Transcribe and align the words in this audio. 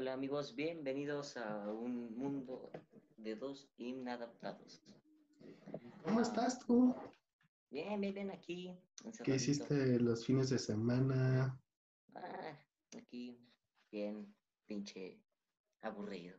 Hola 0.00 0.14
amigos, 0.14 0.56
bienvenidos 0.56 1.36
a 1.36 1.68
un 1.68 2.16
mundo 2.16 2.70
de 3.18 3.36
dos 3.36 3.68
inadaptados. 3.76 4.82
¿Cómo 6.02 6.22
estás 6.22 6.58
tú? 6.60 6.94
Bien, 7.70 8.00
bien, 8.00 8.14
bien, 8.14 8.30
aquí. 8.30 8.74
¿Qué 9.22 9.34
hiciste 9.34 10.00
los 10.00 10.24
fines 10.24 10.48
de 10.48 10.58
semana? 10.58 11.60
Ah, 12.14 12.58
aquí, 12.96 13.46
bien, 13.92 14.34
pinche 14.64 15.20
aburrido. 15.82 16.34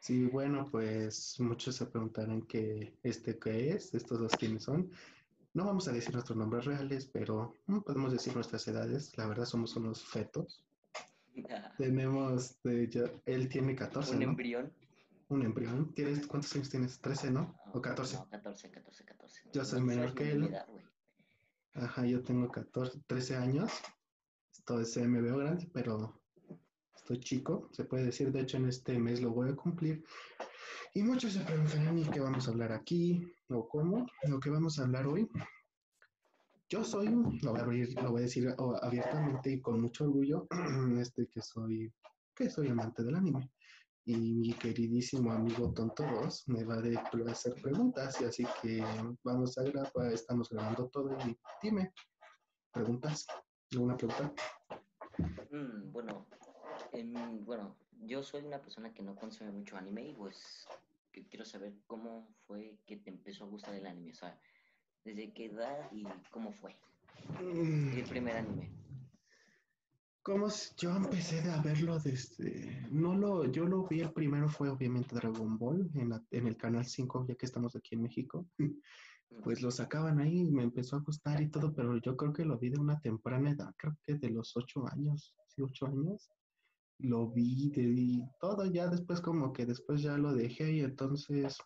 Sí, 0.00 0.26
bueno, 0.26 0.66
pues 0.68 1.38
muchos 1.38 1.76
se 1.76 1.86
preguntarán 1.86 2.42
qué 2.42 2.98
este 3.04 3.38
qué 3.38 3.70
es, 3.70 3.94
estos 3.94 4.18
dos 4.18 4.32
quiénes 4.32 4.64
son. 4.64 4.90
No 5.54 5.64
vamos 5.64 5.86
a 5.86 5.92
decir 5.92 6.12
nuestros 6.12 6.36
nombres 6.36 6.64
reales, 6.64 7.06
pero 7.06 7.54
mm, 7.68 7.82
podemos 7.82 8.10
decir 8.10 8.34
nuestras 8.34 8.66
edades. 8.66 9.16
La 9.16 9.28
verdad 9.28 9.44
somos 9.44 9.76
unos 9.76 10.04
fetos. 10.04 10.64
Tenemos, 11.78 12.60
de 12.62 12.88
ya- 12.88 13.10
él 13.26 13.48
tiene 13.48 13.74
14, 13.74 14.12
un 14.14 14.18
¿no? 14.20 14.24
embrión. 14.30 14.72
Un 15.28 15.42
embrión. 15.42 15.92
¿Tienes, 15.94 16.26
¿Cuántos 16.26 16.54
años 16.54 16.70
tienes? 16.70 17.00
13, 17.00 17.30
¿no? 17.30 17.54
¿O 17.74 17.80
14? 17.82 18.16
No, 18.16 18.28
14, 18.30 18.70
14, 18.70 19.04
14. 19.04 19.42
Yo 19.52 19.64
soy 19.64 19.80
No 19.80 19.86
menor 19.86 20.14
que 20.14 20.30
él. 20.32 20.44
edad. 20.44 20.66
Ajá, 21.74 22.06
yo 22.06 22.22
tengo 22.22 22.48
14, 22.50 23.00
13 23.06 23.36
años. 23.36 23.70
Entonces 24.58 25.06
me 25.06 25.20
veo 25.20 25.36
grande, 25.38 25.68
pero 25.72 26.20
estoy 26.96 27.20
chico, 27.20 27.68
se 27.72 27.84
puede 27.84 28.04
decir. 28.06 28.32
De 28.32 28.40
hecho, 28.40 28.56
en 28.56 28.68
este 28.68 28.98
mes 28.98 29.20
lo 29.20 29.30
voy 29.30 29.50
a 29.50 29.54
cumplir. 29.56 30.02
Y 30.94 31.02
muchos 31.02 31.34
se 31.34 31.40
preguntarán, 31.40 31.98
¿y 31.98 32.04
qué 32.04 32.20
vamos 32.20 32.48
a 32.48 32.50
hablar 32.50 32.72
aquí? 32.72 33.30
¿O 33.48 33.68
cómo? 33.68 34.06
Lo 34.28 34.40
que 34.40 34.48
vamos 34.50 34.78
a 34.78 34.82
hablar 34.84 35.06
hoy. 35.06 35.28
Yo 36.70 36.84
soy, 36.84 37.08
lo 37.42 37.54
voy 37.54 38.20
a 38.20 38.24
decir 38.24 38.54
abiertamente 38.82 39.50
y 39.50 39.60
con 39.62 39.80
mucho 39.80 40.04
orgullo, 40.04 40.46
este 41.00 41.26
que 41.26 41.40
soy, 41.40 41.90
que 42.34 42.50
soy 42.50 42.68
amante 42.68 43.02
del 43.02 43.14
anime. 43.14 43.50
Y 44.04 44.34
mi 44.34 44.52
queridísimo 44.52 45.32
amigo 45.32 45.72
Tonto 45.72 46.02
2 46.02 46.48
me 46.48 46.64
va 46.64 46.74
a 46.74 47.32
hacer 47.32 47.54
preguntas, 47.62 48.20
y 48.20 48.24
así 48.24 48.46
que 48.60 48.84
vamos 49.24 49.56
a 49.56 49.62
grabar, 49.62 50.12
estamos 50.12 50.50
grabando 50.50 50.88
todo 50.88 51.16
y 51.26 51.38
dime, 51.62 51.94
preguntas, 52.70 53.26
¿alguna 53.72 53.96
pregunta? 53.96 54.32
Mm, 55.50 55.90
bueno, 55.90 56.26
em, 56.92 57.46
bueno, 57.46 57.76
yo 58.02 58.22
soy 58.22 58.44
una 58.44 58.60
persona 58.60 58.92
que 58.92 59.02
no 59.02 59.16
consume 59.16 59.50
mucho 59.50 59.78
anime 59.78 60.08
y 60.08 60.14
pues 60.14 60.66
quiero 61.30 61.46
saber 61.46 61.72
cómo 61.86 62.28
fue 62.46 62.78
que 62.86 62.98
te 62.98 63.08
empezó 63.08 63.44
a 63.44 63.48
gustar 63.48 63.74
el 63.74 63.86
anime, 63.86 64.12
desde 65.04 65.32
qué 65.32 65.46
edad 65.46 65.90
y 65.92 66.04
cómo 66.30 66.52
fue 66.52 66.76
el 67.40 68.04
primer 68.04 68.36
anime. 68.36 68.70
Como 70.22 70.50
si- 70.50 70.74
yo 70.76 70.94
empecé 70.94 71.40
a 71.50 71.62
verlo 71.62 71.98
desde, 71.98 72.86
no 72.90 73.14
lo, 73.16 73.46
yo 73.50 73.64
lo 73.66 73.86
vi, 73.86 74.00
el 74.00 74.12
primero 74.12 74.48
fue 74.48 74.68
obviamente 74.68 75.14
Dragon 75.14 75.56
Ball 75.58 75.90
en, 75.94 76.10
la- 76.10 76.22
en 76.30 76.46
el 76.46 76.56
canal 76.56 76.84
5, 76.84 77.24
ya 77.26 77.34
que 77.34 77.46
estamos 77.46 77.74
aquí 77.76 77.94
en 77.94 78.02
México, 78.02 78.46
Mm, 78.58 79.42
pues 79.42 79.60
lo 79.62 79.70
sacaban 79.70 80.20
ahí 80.20 80.40
y 80.40 80.50
me 80.50 80.62
empezó 80.62 80.96
a 80.96 81.00
gustar 81.00 81.40
y 81.40 81.48
todo, 81.50 81.74
pero 81.74 81.96
yo 81.98 82.16
creo 82.16 82.32
que 82.32 82.44
lo 82.44 82.58
vi 82.58 82.70
de 82.70 82.80
una 82.80 82.98
temprana 83.00 83.50
edad, 83.50 83.74
creo 83.76 83.96
que 84.06 84.14
de 84.14 84.30
los 84.30 84.56
8 84.56 84.86
años, 84.90 85.34
sí, 85.48 85.62
8 85.62 85.86
años, 85.86 86.30
lo 86.98 87.28
vi 87.28 87.70
de 87.70 87.82
y 87.82 88.22
todo, 88.40 88.66
ya 88.66 88.88
después 88.88 89.20
como 89.20 89.52
que 89.52 89.64
después 89.66 90.02
ya 90.02 90.16
lo 90.18 90.34
dejé 90.34 90.72
y 90.72 90.80
entonces 90.80 91.56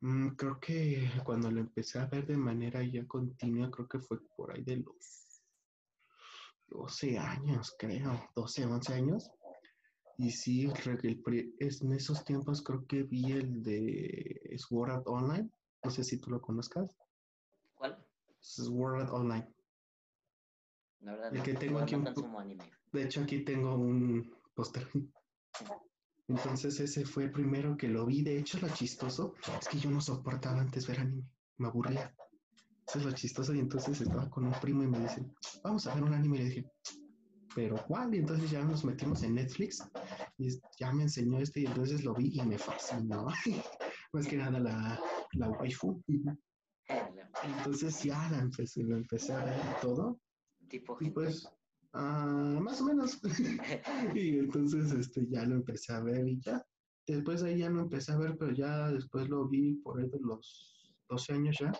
mm, 0.00 0.28
creo 0.36 0.58
que 0.60 1.10
cuando 1.24 1.50
lo 1.50 1.60
empecé 1.60 1.98
a 1.98 2.06
ver 2.06 2.26
de 2.26 2.36
manera 2.36 2.82
ya 2.82 3.06
continua, 3.06 3.70
creo 3.70 3.88
que 3.88 4.00
fue 4.00 4.18
por 4.36 4.52
ahí 4.52 4.62
de 4.62 4.76
los 4.78 5.42
12 6.68 7.18
años, 7.18 7.74
creo, 7.78 8.28
12, 8.34 8.66
11 8.66 8.94
años. 8.94 9.30
Y 10.18 10.30
sí, 10.30 10.70
es, 11.58 11.82
en 11.82 11.92
esos 11.92 12.24
tiempos 12.24 12.62
creo 12.62 12.86
que 12.86 13.02
vi 13.02 13.32
el 13.32 13.62
de 13.62 14.56
Sword 14.56 14.90
Art 14.90 15.06
Online. 15.06 15.50
No 15.84 15.90
sé 15.90 16.04
si 16.04 16.18
tú 16.18 16.30
lo 16.30 16.40
conozcas. 16.40 16.96
¿Cuál? 17.74 18.02
Sword 18.40 19.02
Art 19.02 19.12
Online. 19.12 19.54
La 21.00 21.12
verdad, 21.12 21.32
El 21.32 21.38
no, 21.38 21.44
que 21.44 21.54
tengo 21.54 21.78
aquí 21.78 21.94
un 21.94 22.06
anime. 22.36 22.72
De 22.92 23.04
hecho, 23.04 23.20
aquí 23.20 23.44
tengo 23.44 23.74
un 23.74 24.34
póster. 24.54 24.88
Entonces 26.28 26.80
ese 26.80 27.04
fue 27.04 27.24
el 27.24 27.32
primero 27.32 27.76
que 27.76 27.88
lo 27.88 28.06
vi. 28.06 28.22
De 28.22 28.38
hecho, 28.38 28.58
lo 28.58 28.68
chistoso 28.68 29.34
es 29.60 29.68
que 29.68 29.78
yo 29.78 29.90
no 29.90 30.00
soportaba 30.00 30.60
antes 30.60 30.86
ver 30.86 31.00
anime. 31.00 31.24
Me 31.58 31.68
aburría. 31.68 32.14
Eso 32.86 32.98
es 32.98 33.04
lo 33.04 33.12
chistoso. 33.12 33.54
Y 33.54 33.60
entonces 33.60 34.00
estaba 34.00 34.28
con 34.28 34.46
un 34.46 34.52
primo 34.60 34.82
y 34.82 34.88
me 34.88 35.00
dice, 35.00 35.24
vamos 35.62 35.86
a 35.86 35.94
ver 35.94 36.04
un 36.04 36.14
anime. 36.14 36.36
Y 36.36 36.38
le 36.40 36.44
dije, 36.46 36.70
¿pero 37.54 37.76
cuál? 37.86 38.14
Y 38.14 38.18
entonces 38.18 38.50
ya 38.50 38.62
nos 38.64 38.84
metimos 38.84 39.22
en 39.22 39.34
Netflix 39.34 39.82
y 40.36 40.48
ya 40.78 40.92
me 40.92 41.04
enseñó 41.04 41.38
este 41.38 41.60
y 41.60 41.66
entonces 41.66 42.04
lo 42.04 42.14
vi 42.14 42.32
y 42.34 42.42
me 42.42 42.58
fascinó. 42.58 43.26
Más 44.12 44.26
que 44.26 44.36
nada 44.36 44.58
la, 44.58 45.00
la 45.32 45.50
waifu. 45.50 46.02
Entonces 47.44 48.02
ya 48.02 48.28
la 48.30 48.38
empecé, 48.38 48.82
lo 48.82 48.96
empecé 48.96 49.32
a 49.32 49.44
ver 49.44 49.58
todo. 49.80 50.20
tipo 50.68 50.96
Y 51.00 51.10
pues, 51.10 51.48
ah, 51.92 52.58
más 52.60 52.80
o 52.80 52.84
menos. 52.84 53.20
y 54.14 54.38
entonces 54.38 54.92
este, 54.92 55.26
ya 55.28 55.44
lo 55.44 55.56
empecé 55.56 55.92
a 55.92 56.00
ver 56.00 56.26
y 56.28 56.40
ya. 56.40 56.64
Después 57.06 57.42
de 57.42 57.50
ahí 57.50 57.58
ya 57.58 57.70
no 57.70 57.82
empecé 57.82 58.12
a 58.12 58.18
ver, 58.18 58.36
pero 58.36 58.52
ya 58.52 58.90
después 58.90 59.28
lo 59.28 59.46
vi 59.48 59.74
por 59.76 60.00
ahí 60.00 60.08
de 60.08 60.18
los 60.20 60.96
12 61.08 61.32
años 61.34 61.56
ya. 61.60 61.72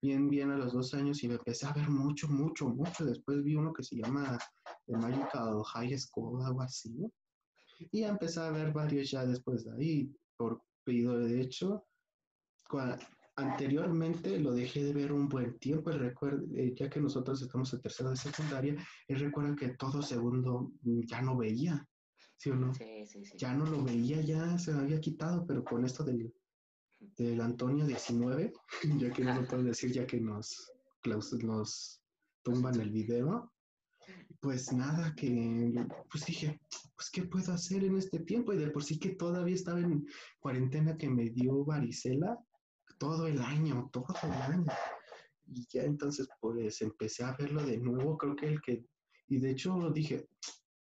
Bien, 0.00 0.28
bien 0.28 0.50
a 0.50 0.58
los 0.58 0.72
12 0.72 0.96
años 0.98 1.22
y 1.24 1.28
me 1.28 1.34
empecé 1.34 1.66
a 1.66 1.72
ver 1.72 1.88
mucho, 1.88 2.28
mucho, 2.28 2.68
mucho. 2.68 3.04
Después 3.04 3.42
vi 3.42 3.56
uno 3.56 3.72
que 3.72 3.82
se 3.82 3.96
llama 3.96 4.38
The 4.86 4.96
Magical 4.96 5.62
High 5.64 5.98
School, 5.98 6.44
algo 6.44 6.62
así. 6.62 7.10
Y 7.90 8.00
ya 8.00 8.08
empecé 8.08 8.40
a 8.40 8.50
ver 8.50 8.72
varios 8.72 9.10
ya 9.10 9.24
después 9.24 9.64
de 9.64 9.72
ahí, 9.72 10.16
por 10.36 10.62
pedido 10.84 11.18
de 11.18 11.40
hecho. 11.40 11.84
Anteriormente 13.38 14.36
lo 14.40 14.52
dejé 14.52 14.82
de 14.82 14.92
ver 14.92 15.12
un 15.12 15.28
buen 15.28 15.60
tiempo, 15.60 15.92
recuerdo, 15.92 16.44
eh, 16.56 16.74
ya 16.74 16.90
que 16.90 17.00
nosotros 17.00 17.40
estamos 17.40 17.72
en 17.72 17.80
tercero 17.80 18.10
de 18.10 18.16
secundaria, 18.16 18.74
y 19.06 19.14
recuerdo 19.14 19.54
que 19.54 19.68
todo 19.68 20.02
segundo 20.02 20.72
mm, 20.82 21.02
ya 21.02 21.22
no 21.22 21.36
veía, 21.36 21.86
¿sí 22.36 22.50
o 22.50 22.56
no? 22.56 22.74
Sí, 22.74 23.06
sí, 23.06 23.24
sí. 23.24 23.38
Ya 23.38 23.54
no 23.54 23.64
lo 23.64 23.84
veía, 23.84 24.20
ya 24.22 24.58
se 24.58 24.72
me 24.72 24.80
había 24.80 25.00
quitado, 25.00 25.46
pero 25.46 25.62
con 25.62 25.84
esto 25.84 26.02
del, 26.02 26.34
del 27.16 27.40
Antonio 27.40 27.86
19, 27.86 28.52
ya 28.98 29.12
que 29.12 29.22
no 29.22 29.40
lo 29.40 29.46
puedo 29.46 29.62
decir, 29.62 29.92
ya 29.92 30.04
que 30.04 30.20
nos, 30.20 30.72
nos 31.44 32.02
tumban 32.42 32.80
el 32.80 32.90
video, 32.90 33.52
pues 34.40 34.72
nada, 34.72 35.14
que 35.14 35.72
pues 36.10 36.26
dije, 36.26 36.60
pues 36.96 37.08
qué 37.12 37.22
puedo 37.22 37.52
hacer 37.52 37.84
en 37.84 37.98
este 37.98 38.18
tiempo, 38.18 38.52
y 38.52 38.58
de 38.58 38.70
por 38.70 38.82
sí 38.82 38.98
que 38.98 39.10
todavía 39.10 39.54
estaba 39.54 39.78
en 39.78 40.08
cuarentena 40.40 40.96
que 40.96 41.08
me 41.08 41.30
dio 41.30 41.64
varicela 41.64 42.36
todo 42.98 43.26
el 43.26 43.40
año, 43.40 43.88
todo 43.92 44.14
el 44.22 44.32
año. 44.32 44.72
Y 45.46 45.66
ya 45.72 45.82
entonces 45.82 46.28
pues 46.40 46.82
empecé 46.82 47.24
a 47.24 47.34
verlo 47.36 47.64
de 47.64 47.78
nuevo, 47.78 48.18
creo 48.18 48.36
que 48.36 48.46
el 48.48 48.60
que, 48.60 48.84
y 49.28 49.38
de 49.38 49.50
hecho 49.50 49.90
dije, 49.90 50.28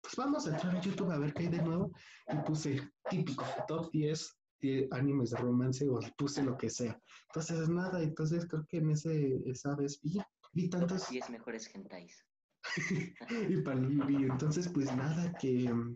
pues 0.02 0.16
vamos 0.18 0.48
a 0.48 0.52
entrar 0.52 0.76
a 0.76 0.82
YouTube 0.82 1.12
a 1.12 1.18
ver 1.18 1.34
qué 1.34 1.44
hay 1.44 1.50
de 1.50 1.62
nuevo, 1.62 1.92
y 2.32 2.38
puse 2.46 2.82
típico, 3.10 3.46
top 3.68 3.92
10 3.92 4.38
de 4.62 4.88
animes 4.92 5.30
de 5.30 5.38
romance, 5.38 5.88
o 5.88 6.00
puse 6.18 6.44
lo 6.44 6.58
que 6.58 6.70
sea. 6.70 7.00
Entonces 7.30 7.70
nada, 7.70 8.02
entonces 8.02 8.46
creo 8.48 8.66
que 8.68 8.78
en 8.78 8.92
ese, 8.92 9.42
esa 9.46 9.76
vez 9.76 10.02
vi, 10.02 10.18
vi 10.54 10.70
tantos, 10.70 11.10
10 11.10 11.30
mejores 11.30 11.74
hentais. 11.74 12.26
y 13.50 13.62
para 13.62 13.80
y 13.80 14.24
entonces 14.24 14.68
pues 14.68 14.94
nada 14.96 15.34
que 15.40 15.64
lo 15.70 15.96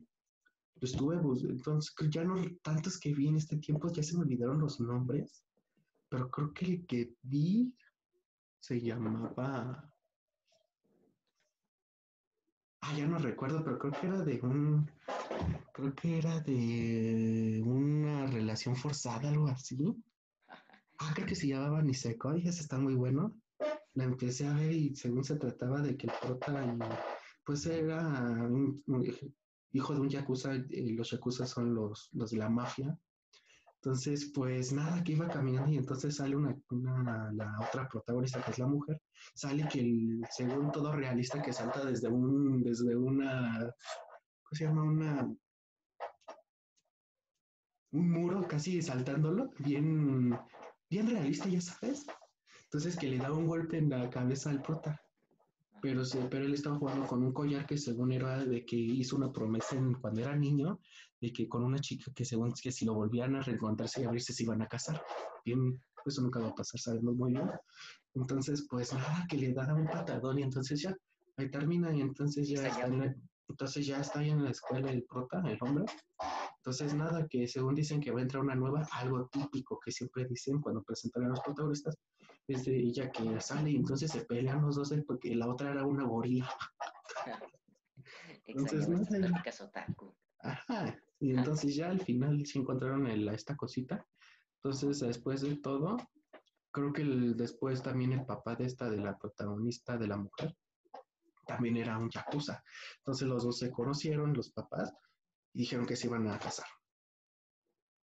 estuve 0.81 1.17
bus- 1.17 1.43
entonces 1.43 1.93
ya 2.09 2.23
no 2.23 2.35
tantos 2.63 2.99
que 2.99 3.13
vi 3.13 3.27
en 3.27 3.35
este 3.35 3.57
tiempo 3.57 3.91
ya 3.91 4.01
se 4.03 4.15
me 4.15 4.23
olvidaron 4.23 4.59
los 4.59 4.79
nombres 4.79 5.43
pero 6.11 6.29
creo 6.29 6.53
que 6.53 6.65
el 6.65 6.85
que 6.85 7.15
vi 7.23 7.73
se 8.59 8.81
llamaba 8.81 9.89
ah 12.81 12.93
ya 12.97 13.07
no 13.07 13.17
recuerdo 13.17 13.63
pero 13.63 13.79
creo 13.79 13.93
que 13.93 14.07
era 14.07 14.21
de 14.25 14.41
un 14.41 14.91
creo 15.73 15.95
que 15.95 16.17
era 16.17 16.41
de 16.41 17.63
una 17.65 18.27
relación 18.27 18.75
forzada 18.75 19.29
algo 19.29 19.47
así 19.47 19.95
ah 20.99 21.13
creo 21.15 21.27
que 21.27 21.35
se 21.35 21.47
llamaba 21.47 21.81
Nisekoi 21.81 22.45
ese 22.45 22.61
está 22.61 22.77
muy 22.77 22.95
bueno 22.95 23.33
la 23.93 24.03
empecé 24.03 24.47
a 24.47 24.53
ver 24.53 24.73
y 24.73 24.93
según 24.95 25.23
se 25.23 25.37
trataba 25.37 25.81
de 25.81 25.95
que 25.95 26.07
el 26.07 26.13
prota 26.21 26.65
y 26.65 26.77
pues 27.45 27.65
era 27.65 28.01
un, 28.01 28.83
hijo 29.73 29.93
de 29.93 29.99
un 29.99 30.09
yakuza, 30.09 30.55
y 30.55 30.93
los 30.93 31.09
yakuza 31.11 31.45
son 31.45 31.73
los, 31.73 32.09
los 32.13 32.31
de 32.31 32.37
la 32.37 32.49
mafia. 32.49 32.97
Entonces, 33.83 34.31
pues 34.31 34.71
nada, 34.71 35.03
que 35.03 35.13
iba 35.13 35.27
caminando 35.27 35.71
y 35.71 35.77
entonces 35.77 36.15
sale 36.15 36.35
una, 36.35 36.55
la 37.33 37.59
otra 37.67 37.87
protagonista 37.87 38.39
que 38.43 38.51
es 38.51 38.59
la 38.59 38.67
mujer, 38.67 39.01
sale 39.33 39.67
que 39.67 39.79
el, 39.79 40.21
según 40.29 40.71
todo 40.71 40.91
realista 40.91 41.41
que 41.41 41.51
salta 41.51 41.83
desde 41.83 42.07
un, 42.07 42.61
desde 42.61 42.95
una, 42.95 43.57
¿cómo 44.43 44.55
se 44.55 44.65
llama? 44.65 44.83
Una, 44.83 45.27
un 47.93 48.11
muro 48.11 48.47
casi 48.47 48.83
saltándolo, 48.83 49.49
bien, 49.57 50.39
bien 50.87 51.09
realista, 51.09 51.49
ya 51.49 51.59
sabes. 51.59 52.05
Entonces 52.65 52.95
que 52.95 53.07
le 53.07 53.17
da 53.17 53.33
un 53.33 53.47
golpe 53.47 53.79
en 53.79 53.89
la 53.89 54.11
cabeza 54.11 54.51
al 54.51 54.61
prota. 54.61 55.01
Pero, 55.81 56.05
se, 56.05 56.19
pero 56.25 56.45
él 56.45 56.53
estaba 56.53 56.77
jugando 56.77 57.07
con 57.07 57.23
un 57.23 57.33
collar 57.33 57.65
que 57.65 57.77
según 57.77 58.11
era 58.11 58.43
de 58.45 58.65
que 58.65 58.75
hizo 58.75 59.15
una 59.15 59.31
promesa 59.31 59.75
en, 59.75 59.93
cuando 59.95 60.21
era 60.21 60.35
niño, 60.35 60.79
de 61.19 61.33
que 61.33 61.47
con 61.47 61.63
una 61.63 61.79
chica 61.79 62.11
que 62.15 62.25
según 62.25 62.53
que 62.53 62.71
si 62.71 62.85
lo 62.85 62.93
volvían 62.93 63.35
a 63.35 63.41
reencontrarse 63.41 64.01
y 64.01 64.05
abrirse 64.05 64.33
se 64.33 64.43
iban 64.43 64.61
a 64.61 64.67
casar. 64.67 65.01
Bien, 65.43 65.81
eso 66.05 66.21
nunca 66.21 66.39
va 66.39 66.49
a 66.49 66.55
pasar, 66.55 66.79
sabemos 66.79 67.15
muy 67.15 67.31
bien. 67.31 67.49
Entonces, 68.13 68.67
pues 68.69 68.93
nada, 68.93 69.25
que 69.29 69.37
le 69.37 69.53
da 69.53 69.73
un 69.73 69.85
patadón 69.85 70.39
y 70.39 70.43
entonces 70.43 70.81
ya, 70.81 70.95
ahí 71.37 71.49
termina 71.49 71.95
y 71.95 72.01
entonces 72.01 72.47
ya 72.49 72.67
está, 72.67 72.87
en 72.87 72.99
la, 72.99 73.15
entonces 73.47 73.85
ya 73.85 73.99
está 73.99 74.19
ahí 74.19 74.29
en 74.29 74.43
la 74.43 74.51
escuela 74.51 74.91
el 74.91 75.03
prota, 75.03 75.41
el 75.45 75.57
hombre. 75.61 75.85
Entonces 76.57 76.93
nada, 76.93 77.27
que 77.27 77.47
según 77.47 77.73
dicen 77.73 77.99
que 77.99 78.11
va 78.11 78.19
a 78.19 78.21
entrar 78.23 78.43
una 78.43 78.53
nueva, 78.53 78.87
algo 78.91 79.27
típico 79.31 79.79
que 79.83 79.91
siempre 79.91 80.25
dicen 80.25 80.61
cuando 80.61 80.83
presentan 80.83 81.25
a 81.25 81.29
los 81.29 81.39
protagonistas, 81.39 81.97
es 82.47 82.65
de 82.65 82.77
ella 82.77 83.11
que 83.11 83.39
sale 83.39 83.71
y 83.71 83.75
entonces 83.75 84.11
se 84.11 84.25
pelean 84.25 84.61
los 84.61 84.75
dos 84.75 84.93
porque 85.07 85.35
la 85.35 85.47
otra 85.47 85.71
era 85.71 85.85
una 85.85 86.05
gorila. 86.05 86.49
entonces, 88.45 88.89
no 88.89 89.03
sé. 89.03 89.21
Ajá, 90.39 90.97
y 91.19 91.31
entonces 91.31 91.75
ya 91.75 91.89
al 91.89 92.01
final 92.01 92.45
se 92.45 92.59
encontraron 92.59 93.07
esta 93.07 93.55
cosita. 93.55 94.05
Entonces 94.55 94.99
después 94.99 95.41
de 95.41 95.55
todo, 95.57 95.97
creo 96.71 96.93
que 96.93 97.03
el, 97.03 97.35
después 97.35 97.81
también 97.81 98.13
el 98.13 98.25
papá 98.25 98.55
de 98.55 98.65
esta, 98.65 98.89
de 98.89 98.97
la 98.97 99.17
protagonista 99.17 99.97
de 99.97 100.07
la 100.07 100.17
mujer, 100.17 100.55
también 101.45 101.77
era 101.77 101.97
un 101.97 102.09
yakuza. 102.09 102.63
Entonces 102.97 103.27
los 103.27 103.43
dos 103.43 103.59
se 103.59 103.71
conocieron, 103.71 104.33
los 104.33 104.51
papás, 104.51 104.93
y 105.53 105.59
dijeron 105.59 105.85
que 105.85 105.95
se 105.95 106.07
iban 106.07 106.27
a 106.27 106.39
casar. 106.39 106.67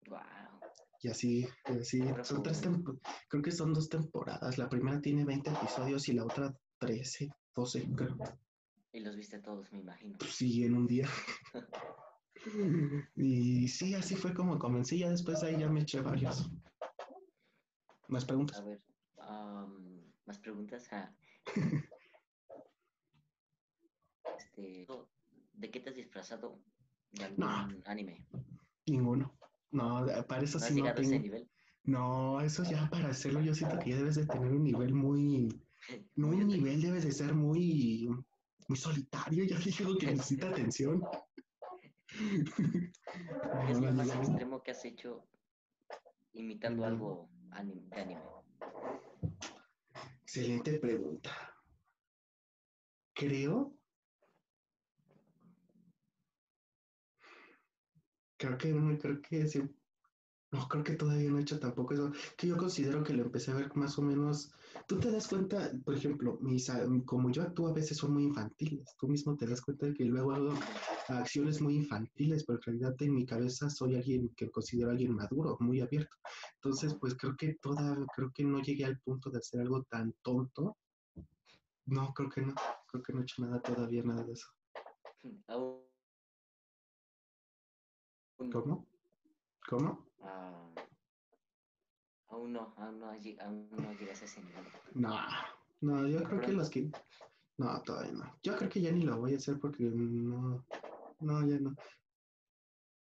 Wow. 0.08 0.37
Y 1.08 1.10
así, 1.10 1.48
así, 1.64 2.02
son 2.24 2.44
tres 2.44 2.62
creo 3.30 3.42
que 3.42 3.52
son 3.52 3.74
dos 3.74 3.88
temporadas. 3.88 4.58
La 4.58 4.68
primera 4.68 5.00
tiene 5.00 5.24
20 5.24 5.52
episodios 5.52 6.10
y 6.10 6.14
la 6.14 6.26
otra 6.26 6.54
13, 6.80 7.30
12, 7.56 7.90
creo. 7.96 8.18
Y 8.92 9.00
los 9.00 9.16
viste 9.16 9.40
todos, 9.40 9.72
me 9.72 9.80
imagino. 9.80 10.18
Pues 10.18 10.32
sí, 10.32 10.66
en 10.66 10.76
un 10.76 10.86
día. 10.86 11.08
y 13.16 13.70
sí, 13.70 13.94
así 13.94 14.18
fue 14.18 14.34
como 14.34 14.60
comencé. 14.60 14.98
Ya 14.98 15.10
después 15.10 15.40
de 15.40 15.48
ahí 15.48 15.58
ya 15.58 15.70
me 15.70 15.80
eché 15.80 16.02
varios. 16.02 16.52
¿Más 18.10 18.26
preguntas? 18.26 18.60
A 18.60 18.64
ver, 18.66 18.82
más 20.26 20.40
preguntas. 20.40 20.90
Ah. 20.92 21.16
este, 24.38 24.86
¿De 25.54 25.72
qué 25.72 25.80
te 25.80 25.90
has 25.90 25.96
disfrazado 25.96 26.60
de 27.12 27.24
algún 27.24 27.82
anime? 27.86 28.26
Ninguno. 28.86 29.37
No, 29.72 30.06
para 30.28 30.44
eso 30.44 30.60
sí 30.60 30.82
no 30.82 30.94
tengo. 30.94 31.20
nivel? 31.20 31.50
No, 31.84 32.42
eso 32.42 32.64
ya 32.64 32.90
para 32.90 33.10
hacerlo 33.10 33.42
yo 33.42 33.54
siento 33.54 33.80
que 33.80 33.92
ya 33.92 33.98
debes 33.98 34.16
de 34.16 34.26
tener 34.26 34.52
un 34.52 34.64
nivel 34.64 34.94
muy... 34.94 35.48
No 36.16 36.28
un 36.28 36.48
nivel, 36.48 36.82
debes 36.82 37.06
de 37.06 37.12
ser 37.12 37.34
muy, 37.34 38.10
muy 38.68 38.78
solitario. 38.78 39.46
Ya 39.46 39.58
digo 39.58 39.98
que 39.98 40.08
necesita 40.08 40.50
atención. 40.50 41.02
¿Qué 42.08 43.72
es 43.72 43.80
lo 43.80 43.92
más 43.94 44.10
extremo 44.10 44.62
que 44.64 44.72
has 44.72 44.84
hecho 44.86 45.28
imitando 46.34 46.86
algo 46.86 47.30
de 47.52 48.02
anime? 48.02 48.22
Excelente 50.24 50.80
pregunta. 50.80 51.32
Creo 53.14 53.74
creo 58.38 58.58
que 58.58 58.74
no, 58.74 58.98
creo 58.98 59.22
que 59.22 59.48
sí. 59.48 59.62
No, 60.50 60.66
creo 60.70 60.82
que 60.82 60.94
todavía 60.94 61.30
no 61.30 61.40
he 61.40 61.42
hecho 61.42 61.60
tampoco 61.60 61.94
eso. 61.94 62.12
Que 62.38 62.48
yo 62.48 62.56
considero 62.56 63.04
que 63.04 63.14
lo 63.14 63.24
empecé 63.24 63.52
a 63.52 63.56
ver 63.56 63.76
más 63.76 63.98
o 63.98 64.02
menos. 64.02 64.50
Tú 64.88 64.98
te 64.98 65.12
das 65.12 65.28
cuenta, 65.28 65.72
por 65.84 65.94
ejemplo, 65.94 66.38
mis, 66.42 66.72
como 67.06 67.30
yo 67.32 67.44
actúo 67.44 67.68
a 67.68 67.74
veces 67.74 67.98
son 67.98 68.14
muy 68.14 68.24
infantiles. 68.24 68.96
Tú 68.98 69.10
mismo 69.10 69.36
te 69.36 69.46
das 69.46 69.60
cuenta 69.60 69.88
de 69.88 69.94
que 69.94 70.06
luego 70.06 70.32
hago 70.32 70.54
acciones 71.10 71.60
muy 71.60 71.76
infantiles, 71.76 72.46
pero 72.46 72.60
en 72.60 72.64
realidad 72.64 72.96
en 73.02 73.16
mi 73.16 73.26
cabeza 73.26 73.70
soy 73.70 73.96
alguien 73.96 74.30
que 74.38 74.50
considero 74.50 74.92
alguien 74.92 75.14
maduro, 75.14 75.58
muy 75.60 75.82
abierto. 75.82 76.16
Entonces, 76.56 76.96
pues 76.96 77.16
creo 77.16 77.36
que 77.36 77.56
toda, 77.56 77.98
creo 78.16 78.32
que 78.32 78.46
no 78.46 78.62
llegué 78.62 78.86
al 78.86 79.00
punto 79.00 79.30
de 79.30 79.40
hacer 79.40 79.60
algo 79.60 79.84
tan 79.84 80.14
tonto. 80.22 80.78
No, 81.88 82.14
creo 82.14 82.30
que 82.30 82.42
no. 82.42 82.56
Creo 82.88 83.04
que 83.04 83.12
no 83.12 83.20
he 83.20 83.24
hecho 83.24 83.42
nada 83.42 83.62
todavía, 83.62 84.02
nada 84.04 84.24
de 84.24 84.32
eso. 84.32 84.48
¿Cómo? 88.38 88.88
¿Cómo? 89.68 90.08
Ah, 90.22 90.70
aún 92.30 92.54
no, 92.54 92.74
aún 92.78 93.00
no, 93.00 93.08
aún 93.10 93.70
no 93.72 93.94
llegas 93.94 94.22
a 94.22 94.26
ese 94.26 94.42
nivel. 94.42 94.66
No, 94.94 95.18
no, 95.82 96.08
yo 96.08 96.24
creo 96.24 96.42
que 96.42 96.52
los 96.54 96.70
que... 96.70 96.92
No, 97.58 97.82
todavía 97.82 98.12
no. 98.12 98.40
Yo 98.44 98.56
creo 98.56 98.70
que 98.70 98.82
ya 98.82 98.92
ni 98.92 99.02
lo 99.02 99.18
voy 99.18 99.34
a 99.34 99.38
hacer 99.38 99.60
porque 99.60 99.84
no, 99.84 100.64
no, 101.20 101.48
ya 101.48 101.60
no. 101.60 101.76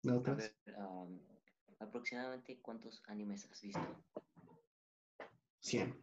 no 0.03 0.13
a 0.15 0.35
ver, 0.35 0.57
aproximadamente 1.79 2.59
cuántos 2.61 3.03
animes 3.07 3.45
has 3.51 3.61
visto? 3.61 3.81
100. 5.61 6.01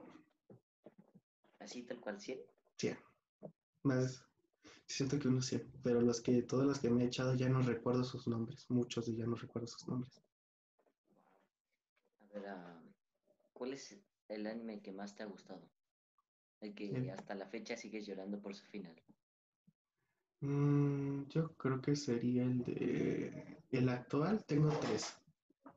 ¿Así 1.59 1.83
tal 1.83 1.99
cual 1.99 2.21
100? 2.21 2.39
100. 2.77 2.99
Más, 3.83 4.23
siento 4.87 5.19
que 5.19 5.27
uno 5.27 5.41
sí, 5.41 5.61
pero 5.81 6.01
los 6.01 6.21
que, 6.21 6.43
todos 6.43 6.65
los 6.65 6.79
que 6.79 6.89
me 6.89 7.03
he 7.03 7.07
echado 7.07 7.35
ya 7.35 7.49
no 7.49 7.61
recuerdo 7.61 8.03
sus 8.03 8.27
nombres, 8.27 8.65
muchos 8.69 9.05
de 9.05 9.15
ya 9.15 9.25
no 9.25 9.35
recuerdo 9.35 9.67
sus 9.67 9.87
nombres. 9.87 10.21
A 12.19 12.25
ver, 12.33 12.47
ah, 12.47 12.81
¿cuál 13.53 13.73
es 13.73 13.97
el 14.29 14.47
anime 14.47 14.81
que 14.81 14.91
más 14.91 15.15
te 15.15 15.23
ha 15.23 15.27
gustado? 15.27 15.69
El 16.61 16.73
que 16.73 17.11
hasta 17.11 17.35
la 17.35 17.47
fecha 17.47 17.75
sigues 17.75 18.05
llorando 18.05 18.41
por 18.41 18.55
su 18.55 18.65
final. 18.65 18.95
Mm, 20.39 21.23
yo 21.29 21.53
creo 21.55 21.81
que 21.81 21.95
sería 21.95 22.43
el 22.43 22.63
de... 22.63 23.57
El 23.71 23.89
actual, 23.89 24.45
tengo 24.45 24.69
tres. 24.79 25.15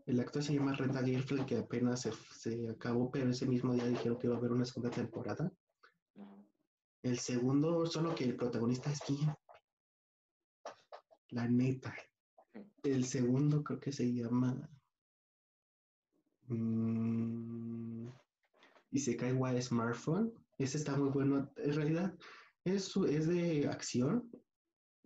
El 0.06 0.20
actual 0.20 0.44
se 0.44 0.54
llama 0.54 0.74
Renta 0.74 1.02
Girlfriend, 1.02 1.46
que 1.46 1.56
apenas 1.56 2.02
se, 2.02 2.12
se, 2.12 2.68
acabó, 2.68 3.10
pero 3.10 3.30
ese 3.30 3.46
mismo 3.46 3.74
día 3.74 3.86
dijeron 3.86 4.18
que 4.18 4.26
iba 4.26 4.36
a 4.36 4.38
haber 4.38 4.52
una 4.52 4.64
segunda 4.64 4.90
temporada. 4.90 5.50
El 7.06 7.20
segundo, 7.20 7.86
solo 7.86 8.16
que 8.16 8.24
el 8.24 8.34
protagonista 8.34 8.90
es 8.90 8.98
bien. 9.08 9.32
La 11.28 11.46
neta. 11.46 11.94
El 12.82 13.04
segundo 13.04 13.62
creo 13.62 13.78
que 13.78 13.92
se 13.92 14.12
llama. 14.12 14.68
Mm, 16.48 18.08
y 18.90 18.98
se 18.98 19.16
cae 19.16 19.32
Why 19.32 19.62
Smartphone. 19.62 20.34
Ese 20.58 20.78
está 20.78 20.96
muy 20.96 21.10
bueno. 21.10 21.48
En 21.58 21.74
realidad 21.74 22.12
es, 22.64 22.96
es 22.96 23.28
de 23.28 23.68
acción, 23.68 24.28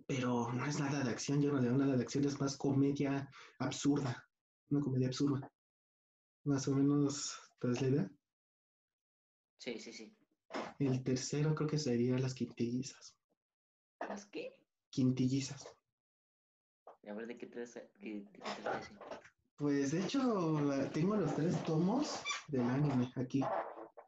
pero 0.06 0.50
no 0.54 0.64
es 0.64 0.80
nada 0.80 1.04
de 1.04 1.10
acción. 1.10 1.42
Yo 1.42 1.52
no 1.52 1.60
le 1.60 1.70
nada 1.70 1.98
de 1.98 2.02
acción, 2.02 2.24
es 2.24 2.40
más 2.40 2.56
comedia 2.56 3.30
absurda. 3.58 4.26
Una 4.70 4.80
comedia 4.80 5.08
absurda. 5.08 5.52
Más 6.44 6.66
o 6.66 6.74
menos, 6.74 7.38
¿te 7.58 7.68
la 7.68 7.88
idea? 7.88 8.10
Sí, 9.58 9.78
sí, 9.78 9.92
sí. 9.92 10.16
El 10.78 11.02
tercero 11.02 11.54
creo 11.54 11.68
que 11.68 11.78
sería 11.78 12.18
las 12.18 12.34
quintillizas. 12.34 13.14
¿Las 14.08 14.26
qué? 14.26 14.56
Quintillizas. 14.88 15.66
A 17.08 17.12
ver, 17.14 17.26
¿de 17.26 17.36
qué 17.36 17.46
te 17.46 17.64
Pues 19.56 19.92
de 19.92 20.00
hecho, 20.00 20.90
tengo 20.92 21.16
los 21.16 21.34
tres 21.34 21.62
tomos 21.64 22.22
del 22.48 22.62
anime 22.62 23.12
aquí. 23.16 23.42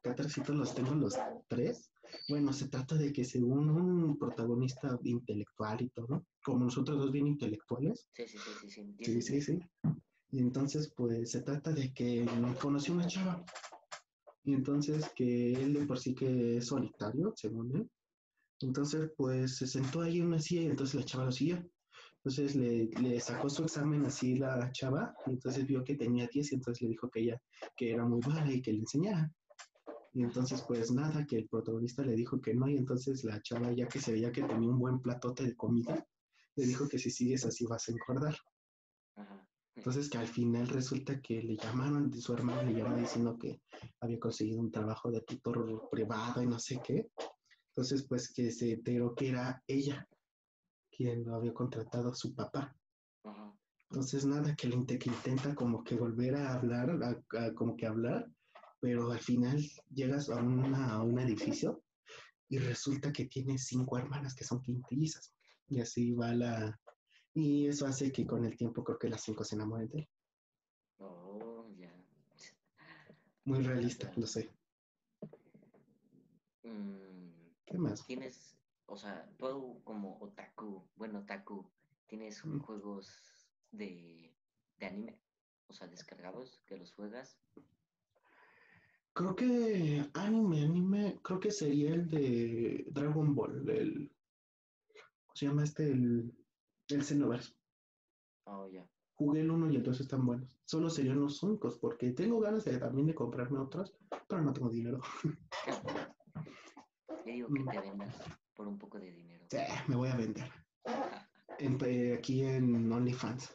Catarcitos 0.02 0.56
los 0.56 0.74
tengo 0.74 0.94
los 0.94 1.16
tres. 1.48 1.90
Bueno, 2.28 2.52
se 2.52 2.68
trata 2.68 2.96
de 2.96 3.12
que 3.12 3.24
según 3.24 3.70
un 3.70 4.18
protagonista 4.18 4.98
intelectual 5.04 5.82
y 5.82 5.88
todo, 5.90 6.26
como 6.44 6.64
nosotros 6.64 6.98
dos 6.98 7.12
bien 7.12 7.26
intelectuales. 7.26 8.08
Sí, 8.12 8.26
sí, 8.28 8.38
sí, 8.38 8.70
sí. 8.70 8.96
Sí, 9.00 9.22
sí, 9.22 9.40
sí. 9.40 9.58
Y 10.30 10.40
entonces, 10.40 10.92
pues 10.96 11.30
se 11.30 11.42
trata 11.42 11.72
de 11.72 11.92
que 11.92 12.26
conoció 12.60 12.94
una 12.94 13.06
chava 13.06 13.44
y 14.44 14.54
entonces 14.54 15.10
que 15.14 15.52
él 15.52 15.74
de 15.74 15.86
por 15.86 15.98
sí 15.98 16.14
que 16.14 16.56
es 16.56 16.66
solitario, 16.66 17.32
según 17.36 17.76
él. 17.76 17.90
Entonces, 18.60 19.10
pues 19.16 19.56
se 19.56 19.66
sentó 19.66 20.02
ahí 20.02 20.18
en 20.18 20.26
una 20.26 20.38
silla 20.38 20.62
y 20.62 20.66
entonces 20.66 20.94
la 20.94 21.04
chava 21.04 21.24
lo 21.24 21.32
siguió. 21.32 21.64
Entonces 22.16 22.54
le, 22.54 22.86
le, 23.00 23.20
sacó 23.20 23.50
su 23.50 23.64
examen 23.64 24.04
así 24.06 24.36
la 24.36 24.70
chava 24.70 25.12
y 25.26 25.32
entonces 25.32 25.66
vio 25.66 25.82
que 25.82 25.96
tenía 25.96 26.28
10 26.32 26.52
y 26.52 26.54
entonces 26.54 26.82
le 26.82 26.88
dijo 26.88 27.10
que 27.10 27.20
ella 27.20 27.42
que 27.76 27.92
era 27.92 28.04
muy 28.04 28.20
mala 28.20 28.52
y 28.52 28.62
que 28.62 28.72
le 28.72 28.78
enseñara. 28.78 29.32
Y 30.12 30.22
entonces 30.22 30.62
pues 30.62 30.92
nada, 30.92 31.26
que 31.26 31.38
el 31.38 31.48
protagonista 31.48 32.04
le 32.04 32.14
dijo 32.14 32.40
que 32.40 32.54
no 32.54 32.68
y 32.68 32.76
entonces 32.76 33.24
la 33.24 33.42
chava 33.42 33.72
ya 33.72 33.88
que 33.88 34.00
se 34.00 34.12
veía 34.12 34.30
que 34.30 34.44
tenía 34.44 34.68
un 34.68 34.78
buen 34.78 35.00
platote 35.00 35.44
de 35.44 35.56
comida, 35.56 36.06
le 36.54 36.66
dijo 36.66 36.88
que 36.88 36.98
si 36.98 37.10
sigues 37.10 37.44
así 37.44 37.64
vas 37.66 37.88
a 37.88 37.92
engordar. 37.92 38.36
Entonces 39.74 40.10
que 40.10 40.18
al 40.18 40.28
final 40.28 40.68
resulta 40.68 41.20
que 41.20 41.42
le 41.42 41.56
llamaron, 41.56 42.12
su 42.12 42.34
hermano 42.34 42.62
le 42.62 42.74
llama 42.74 42.96
diciendo 42.96 43.38
que 43.38 43.62
había 44.00 44.18
conseguido 44.18 44.60
un 44.60 44.70
trabajo 44.70 45.10
de 45.10 45.22
tutor 45.22 45.88
privado 45.90 46.42
y 46.42 46.46
no 46.46 46.58
sé 46.58 46.80
qué. 46.84 47.10
Entonces 47.68 48.06
pues 48.06 48.32
que 48.32 48.50
se 48.50 48.72
enteró 48.72 49.14
que 49.14 49.28
era 49.30 49.62
ella 49.66 50.06
quien 50.90 51.24
lo 51.24 51.36
había 51.36 51.54
contratado 51.54 52.10
a 52.10 52.14
su 52.14 52.34
papá. 52.34 52.76
Entonces 53.90 54.24
nada, 54.24 54.54
que, 54.56 54.68
le, 54.68 54.76
intenta 54.76 55.54
como 55.54 55.82
que 55.84 55.94
volver 55.94 56.36
a 56.36 56.54
hablar, 56.54 57.22
como 57.54 57.76
que 57.76 57.86
hablar, 57.86 58.30
pero 58.80 59.10
al 59.10 59.20
final 59.20 59.62
llegas 59.92 60.28
a, 60.28 60.36
una, 60.36 60.92
a 60.92 61.02
un 61.02 61.18
edificio 61.18 61.82
y 62.48 62.58
resulta 62.58 63.12
que 63.12 63.26
tiene 63.26 63.56
cinco 63.56 63.96
hermanas 63.96 64.34
que 64.34 64.44
son 64.44 64.60
quintillizas. 64.60 65.34
Y 65.68 65.80
así 65.80 66.12
va 66.12 66.34
la... 66.34 66.78
Y 67.34 67.66
eso 67.66 67.86
hace 67.86 68.12
que 68.12 68.26
con 68.26 68.44
el 68.44 68.56
tiempo 68.56 68.84
creo 68.84 68.98
que 68.98 69.08
las 69.08 69.22
cinco 69.22 69.42
se 69.44 69.54
enamoren 69.54 69.88
de 69.88 69.98
él. 70.00 70.08
Oh, 70.98 71.66
ya. 71.78 71.90
Muy 73.44 73.62
realista, 73.62 74.12
lo 74.16 74.26
sé. 74.26 74.50
Mm, 76.62 77.30
¿Qué 77.64 77.78
más? 77.78 78.06
tienes, 78.06 78.56
o 78.86 78.96
sea, 78.96 79.28
tú 79.38 79.80
como 79.84 80.18
otaku, 80.20 80.88
bueno, 80.96 81.20
otaku, 81.20 81.66
tienes 82.06 82.44
Mm. 82.44 82.58
juegos 82.60 83.50
de, 83.72 84.36
de 84.78 84.86
anime, 84.86 85.18
o 85.68 85.72
sea, 85.72 85.88
descargados, 85.88 86.60
que 86.66 86.76
los 86.76 86.92
juegas. 86.92 87.38
Creo 89.14 89.34
que 89.34 90.04
anime, 90.14 90.62
anime, 90.64 91.18
creo 91.22 91.40
que 91.40 91.50
sería 91.50 91.94
el 91.94 92.08
de 92.08 92.84
Dragon 92.90 93.34
Ball, 93.34 93.68
el... 93.70 94.10
¿Cómo 95.26 95.34
se 95.34 95.46
llama 95.46 95.64
este? 95.64 95.90
El, 95.90 96.32
el 96.92 97.04
Xenoverse. 97.04 97.54
Oh, 98.44 98.68
ya. 98.68 98.86
Jugué 99.14 99.40
el 99.40 99.50
uno 99.50 99.70
y 99.70 99.76
el 99.76 99.82
dos 99.82 100.00
están 100.00 100.24
buenos. 100.26 100.56
Solo 100.64 100.90
serían 100.90 101.20
los 101.20 101.42
únicos, 101.42 101.78
porque 101.78 102.10
tengo 102.12 102.40
ganas 102.40 102.64
de, 102.64 102.78
también 102.78 103.06
de 103.06 103.14
comprarme 103.14 103.58
otros, 103.58 103.94
pero 104.28 104.42
no 104.42 104.52
tengo 104.52 104.70
dinero. 104.70 105.00
Digo 107.24 107.48
que 107.48 107.64
te 107.70 107.80
vendas 107.80 108.14
por 108.54 108.66
un 108.68 108.78
poco 108.78 108.98
de 108.98 109.12
dinero. 109.12 109.46
Sí, 109.50 109.58
me 109.86 109.96
voy 109.96 110.08
a 110.08 110.16
vender. 110.16 110.50
En- 111.58 111.78
eh, 111.84 112.14
aquí 112.18 112.42
en 112.42 112.90
OnlyFans, 112.90 113.54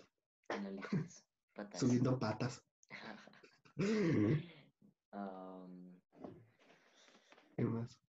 En 0.50 0.66
OnlyFans. 0.68 1.26
Patas. 1.54 1.80
subiendo 1.80 2.20
patas. 2.20 2.64
Am, 5.12 6.00
¿Qué 7.56 7.66
más? 7.66 8.00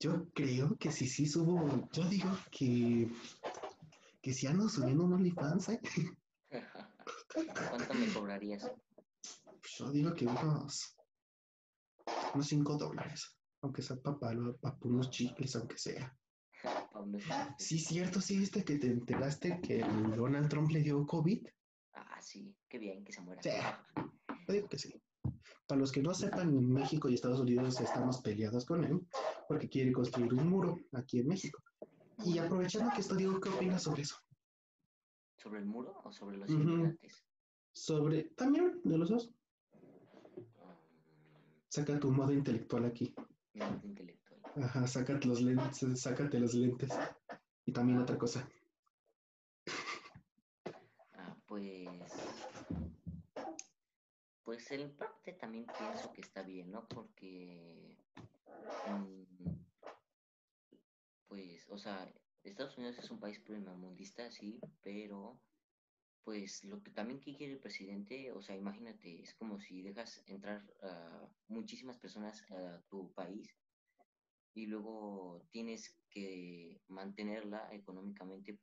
Yo 0.00 0.26
creo 0.34 0.76
que 0.76 0.90
si 0.90 1.06
sí 1.08 1.26
subo, 1.26 1.88
yo 1.92 2.04
digo 2.08 2.28
que, 2.50 3.08
que 4.24 4.32
si 4.32 4.46
ando 4.46 4.70
subiendo 4.70 5.04
un 5.04 5.12
OnlyFans, 5.12 5.68
¿eh? 5.68 5.80
¿Cuánto 7.70 7.94
me 7.94 8.10
cobrarías? 8.10 8.72
yo 9.78 9.90
digo 9.90 10.14
que 10.14 10.26
unos, 10.26 10.96
unos 12.32 12.46
5 12.46 12.78
dólares, 12.78 13.36
aunque 13.60 13.82
sea 13.82 13.96
para 13.96 14.38
unos 14.80 15.10
chicles, 15.10 15.54
aunque 15.56 15.76
sea. 15.78 16.16
Sí, 17.58 17.78
cierto, 17.78 18.22
sí 18.22 18.38
viste 18.38 18.64
que 18.64 18.78
te 18.78 18.86
enteraste 18.86 19.60
que 19.60 19.80
Donald 20.16 20.48
Trump 20.48 20.70
le 20.70 20.80
dio 20.80 21.04
COVID. 21.04 21.46
Ah, 21.92 22.18
sí, 22.22 22.56
qué 22.66 22.78
bien 22.78 23.04
que 23.04 23.12
se 23.12 23.20
muera. 23.20 23.42
Sí. 23.42 23.50
Yo 24.46 24.54
digo 24.54 24.68
que 24.70 24.78
sí. 24.78 25.02
Para 25.66 25.80
los 25.80 25.92
que 25.92 26.02
no 26.02 26.14
sepan, 26.14 26.48
en 26.56 26.72
México 26.72 27.10
y 27.10 27.14
Estados 27.14 27.40
Unidos 27.40 27.78
estamos 27.78 28.22
peleados 28.22 28.64
con 28.64 28.84
él 28.84 29.06
porque 29.46 29.68
quiere 29.68 29.92
construir 29.92 30.32
un 30.32 30.48
muro 30.48 30.78
aquí 30.92 31.20
en 31.20 31.28
México. 31.28 31.62
Y 32.22 32.38
aprovechando 32.38 32.90
que 32.94 33.00
esto, 33.00 33.14
digo, 33.16 33.40
¿qué 33.40 33.48
opinas 33.48 33.82
sobre 33.82 34.02
eso? 34.02 34.16
¿Sobre 35.36 35.58
el 35.60 35.66
muro 35.66 36.00
o 36.04 36.12
sobre 36.12 36.36
los 36.36 36.48
Ujú. 36.50 36.60
inmigrantes? 36.62 37.24
Sobre, 37.72 38.24
también, 38.36 38.80
de 38.84 38.98
los 38.98 39.08
dos, 39.08 39.30
Um, 40.62 41.60
saca 41.68 41.98
tu 41.98 42.10
modo 42.10 42.32
intelectual 42.32 42.84
aquí. 42.84 43.14
mente 43.52 43.86
intelectual. 43.86 44.40
Ajá, 44.56 44.86
sácate 44.86 45.26
los 45.26 45.40
lentes, 45.40 46.00
sácate 46.00 46.38
los 46.38 46.54
lentes. 46.54 46.92
Y 47.66 47.72
también 47.72 47.98
otra 47.98 48.16
cosa. 48.16 48.48
Ah, 51.14 51.36
pues. 51.46 52.12
Pues 54.42 54.70
en 54.72 54.94
parte 54.96 55.32
también 55.32 55.66
pienso 55.78 56.12
que 56.12 56.20
está 56.20 56.42
bien, 56.42 56.70
¿no? 56.70 56.86
Porque. 56.86 57.96
mm, 58.86 59.63
pues, 61.28 61.68
o 61.70 61.78
sea, 61.78 62.12
Estados 62.42 62.76
Unidos 62.78 62.98
es 62.98 63.10
un 63.10 63.20
país 63.20 63.38
primermundista, 63.40 64.30
sí, 64.30 64.60
pero. 64.82 65.40
Pues 66.26 66.64
lo 66.64 66.82
que 66.82 66.90
también 66.90 67.20
que 67.20 67.36
quiere 67.36 67.52
el 67.52 67.58
presidente, 67.60 68.32
o 68.32 68.40
sea, 68.40 68.56
imagínate, 68.56 69.20
es 69.20 69.34
como 69.34 69.60
si 69.60 69.82
dejas 69.82 70.22
entrar 70.24 70.64
a 70.82 71.28
muchísimas 71.48 71.98
personas 71.98 72.42
a 72.50 72.80
tu 72.88 73.12
país 73.12 73.54
y 74.54 74.64
luego 74.64 75.46
tienes 75.50 75.94
que 76.08 76.80
mantenerla 76.88 77.68
económicamente 77.74 78.58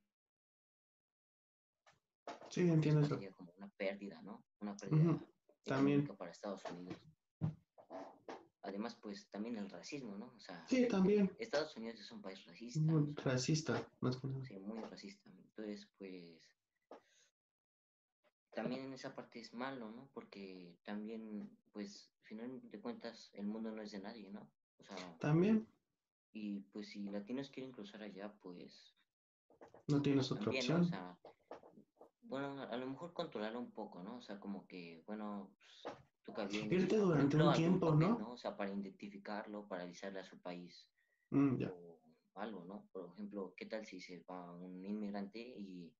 Sí, 2.50 2.62
entiendo 2.62 3.00
pues, 3.02 3.06
eso. 3.12 3.14
sería 3.14 3.32
como 3.32 3.52
una 3.56 3.68
pérdida, 3.76 4.20
¿no? 4.22 4.44
Una 4.60 4.76
pérdida 4.76 5.00
Ujú, 5.00 5.20
también. 5.64 6.00
económica 6.00 6.16
para 6.16 6.30
Estados 6.32 6.64
Unidos. 6.64 7.00
Además, 8.64 8.94
pues 8.94 9.28
también 9.28 9.56
el 9.56 9.68
racismo, 9.68 10.16
¿no? 10.16 10.32
O 10.36 10.40
sea, 10.40 10.64
Sí, 10.68 10.86
también. 10.88 11.30
Estados 11.38 11.76
Unidos 11.76 11.98
es 12.00 12.10
un 12.12 12.22
país 12.22 12.44
racista, 12.46 12.80
Muy 12.80 13.12
racista, 13.14 13.88
más 14.00 14.16
que 14.16 14.28
nada. 14.28 14.44
sí, 14.44 14.58
muy 14.60 14.80
racista. 14.82 15.28
Entonces, 15.30 15.88
pues 15.98 16.40
también 18.54 18.82
en 18.84 18.92
esa 18.92 19.14
parte 19.14 19.40
es 19.40 19.52
malo, 19.54 19.90
¿no? 19.90 20.08
Porque 20.12 20.76
también, 20.84 21.50
pues, 21.72 22.10
al 22.20 22.26
final 22.26 22.70
de 22.70 22.80
cuentas, 22.80 23.30
el 23.32 23.46
mundo 23.46 23.70
no 23.72 23.82
es 23.82 23.90
de 23.92 23.98
nadie, 23.98 24.30
¿no? 24.30 24.46
O 24.78 24.84
sea, 24.84 25.18
También 25.18 25.66
y 26.34 26.60
pues 26.72 26.88
si 26.88 27.02
latinos 27.10 27.50
quieren 27.50 27.72
cruzar 27.72 28.02
allá, 28.02 28.32
pues 28.40 28.94
no 29.88 30.00
tienes 30.00 30.30
otra 30.32 30.44
también, 30.44 30.66
¿no? 30.68 30.74
O 30.76 30.78
opción. 30.78 30.88
sea, 30.90 31.18
bueno, 32.22 32.62
a 32.62 32.76
lo 32.76 32.86
mejor 32.86 33.12
controlar 33.12 33.56
un 33.56 33.70
poco, 33.72 34.02
¿no? 34.02 34.16
O 34.16 34.22
sea, 34.22 34.38
como 34.40 34.66
que, 34.66 35.02
bueno, 35.06 35.50
pues, 35.58 35.94
toca 36.24 36.44
bien. 36.46 36.72
Irte 36.72 36.96
por 36.96 37.06
durante 37.08 37.36
un 37.36 37.52
tiempo, 37.54 37.90
papel, 37.92 38.08
¿no? 38.18 38.32
O 38.32 38.36
sea, 38.36 38.56
para 38.56 38.70
identificarlo, 38.70 39.66
para 39.68 39.82
avisarle 39.84 40.20
a 40.20 40.24
su 40.24 40.38
país 40.40 40.88
Mm, 41.30 41.56
ya. 41.56 41.70
o 41.70 42.00
algo, 42.34 42.64
¿no? 42.64 42.88
Por 42.92 43.10
ejemplo, 43.12 43.54
¿qué 43.56 43.66
tal 43.66 43.84
si 43.86 44.00
se 44.00 44.22
va 44.30 44.52
un 44.52 44.84
inmigrante 44.84 45.38
y 45.40 45.92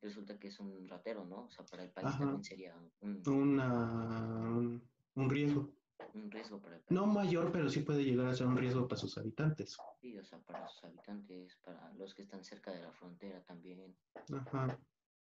resulta 0.00 0.38
que 0.38 0.48
es 0.48 0.60
un 0.60 0.86
ratero, 0.88 1.24
¿no? 1.24 1.44
O 1.46 1.50
sea, 1.50 1.64
para 1.64 1.84
el 1.84 1.90
país 1.90 2.08
Ajá. 2.08 2.18
también 2.18 2.44
sería 2.44 2.76
un, 3.00 3.22
Una, 3.26 4.48
un, 4.50 4.82
un 5.14 5.30
riesgo. 5.30 5.70
un 6.12 6.30
riesgo 6.30 6.60
para 6.60 6.76
el 6.76 6.82
país. 6.82 7.00
No 7.00 7.06
mayor, 7.06 7.50
pero 7.52 7.68
sí 7.68 7.80
puede 7.80 8.04
llegar 8.04 8.26
a 8.28 8.34
ser 8.34 8.46
un 8.46 8.56
riesgo 8.56 8.86
para 8.86 9.00
sus 9.00 9.16
habitantes. 9.18 9.76
Sí, 10.00 10.16
o 10.18 10.24
sea, 10.24 10.38
para 10.40 10.68
sus 10.68 10.84
habitantes, 10.84 11.56
para 11.64 11.92
los 11.94 12.14
que 12.14 12.22
están 12.22 12.44
cerca 12.44 12.72
de 12.72 12.82
la 12.82 12.92
frontera 12.92 13.42
también. 13.44 13.96
Ajá. 14.32 14.78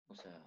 O 0.08 0.15
sea, 0.15 0.41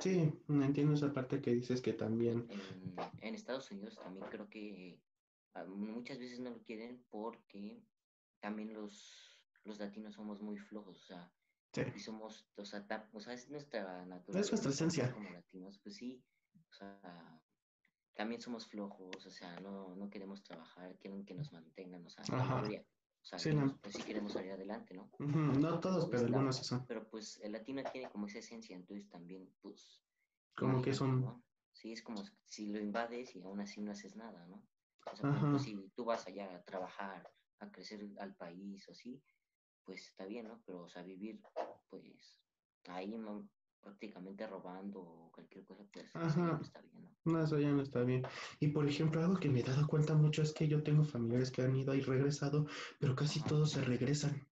Sí, 0.00 0.32
entiendo 0.48 0.94
esa 0.94 1.12
parte 1.12 1.40
que 1.40 1.52
dices 1.54 1.80
que 1.80 1.92
también. 1.92 2.46
en, 2.50 2.96
en 3.20 3.34
Estados 3.34 3.70
Unidos 3.70 3.96
también 3.96 4.26
creo 4.30 4.48
que 4.48 5.00
ah, 5.54 5.64
muchas 5.64 6.18
veces 6.18 6.40
no 6.40 6.50
lo 6.50 6.62
quieren 6.62 7.04
porque 7.10 7.82
también 8.40 8.72
los, 8.72 9.42
los 9.64 9.78
latinos 9.78 10.14
somos 10.14 10.40
muy 10.40 10.56
flojos, 10.58 10.98
o 11.02 11.06
sea, 11.06 11.32
Sí. 11.72 11.82
y 11.94 12.00
somos, 12.00 12.48
o 12.56 12.64
sea, 12.64 12.84
ta- 12.84 13.08
o 13.12 13.20
sea, 13.20 13.32
es 13.32 13.48
nuestra 13.48 14.04
naturaleza. 14.04 14.50
nuestra 14.52 14.70
esencia. 14.72 15.12
Como 15.12 15.30
latinos, 15.30 15.78
pues 15.78 15.94
sí, 15.94 16.20
o 16.68 16.72
sea, 16.72 17.40
también 18.14 18.40
somos 18.40 18.66
flojos, 18.66 19.24
o 19.24 19.30
sea, 19.30 19.60
no, 19.60 19.94
no 19.94 20.10
queremos 20.10 20.42
trabajar, 20.42 20.96
quieren 20.98 21.24
que 21.24 21.34
nos 21.34 21.52
mantengan, 21.52 22.04
o 22.04 22.10
sea, 22.10 22.24
la 22.28 22.42
mayoría. 22.44 22.84
O 23.22 23.24
sea, 23.24 23.38
Sí, 23.38 23.52
no. 23.54 23.76
pues 23.82 23.94
sí 23.94 24.02
queremos 24.02 24.32
salir 24.32 24.52
adelante, 24.52 24.94
¿no? 24.94 25.10
No 25.18 25.78
todos, 25.80 26.06
pero 26.06 26.22
Pues, 26.22 26.22
algunos 26.24 26.56
sí 26.56 26.64
son. 26.64 26.86
Pero 26.86 27.08
pues 27.08 27.38
el 27.42 27.52
latino 27.52 27.82
tiene 27.92 28.10
como 28.10 28.26
esa 28.26 28.38
esencia, 28.38 28.74
entonces 28.76 29.08
también, 29.08 29.52
pues... 29.60 30.02
Como 30.56 30.82
que 30.82 30.90
imagínate, 30.90 30.94
son. 30.94 31.20
¿no? 31.20 31.44
Sí, 31.72 31.92
es 31.92 32.02
como 32.02 32.22
si 32.44 32.66
lo 32.72 32.80
invades 32.80 33.34
y 33.36 33.42
aún 33.42 33.60
así 33.60 33.80
no 33.80 33.92
haces 33.92 34.16
nada, 34.16 34.46
¿no? 34.46 34.66
O 35.10 35.16
sea, 35.16 35.30
ejemplo, 35.30 35.58
si 35.58 35.76
tú 35.94 36.04
vas 36.04 36.26
allá 36.26 36.54
a 36.54 36.62
trabajar, 36.64 37.30
a 37.60 37.70
crecer 37.70 38.06
al 38.18 38.34
país 38.34 38.86
o 38.88 38.92
así, 38.92 39.22
pues 39.84 40.06
está 40.08 40.24
bien, 40.26 40.48
¿no? 40.48 40.60
Pero, 40.66 40.82
o 40.82 40.88
sea, 40.88 41.02
vivir, 41.02 41.40
pues, 41.88 42.38
ahí 42.88 43.16
¿no? 43.16 43.48
prácticamente 43.80 44.46
robando 44.46 45.00
o 45.00 45.32
cualquier 45.32 45.64
cosa, 45.64 45.84
pues, 45.92 46.14
Ajá. 46.14 46.52
no 46.52 46.60
está 46.60 46.80
bien, 46.82 46.89
¿no? 47.24 47.42
Eso 47.42 47.58
ya 47.58 47.70
no 47.70 47.82
está 47.82 48.02
bien. 48.02 48.22
Y 48.60 48.68
por 48.68 48.88
ejemplo, 48.88 49.20
algo 49.20 49.36
que 49.36 49.48
me 49.48 49.60
he 49.60 49.62
dado 49.62 49.86
cuenta 49.86 50.14
mucho 50.14 50.42
es 50.42 50.52
que 50.52 50.68
yo 50.68 50.82
tengo 50.82 51.04
familiares 51.04 51.50
que 51.50 51.62
han 51.62 51.76
ido 51.76 51.94
y 51.94 52.00
regresado, 52.00 52.66
pero 52.98 53.14
casi 53.14 53.42
todos 53.42 53.72
se 53.72 53.82
regresan. 53.82 54.46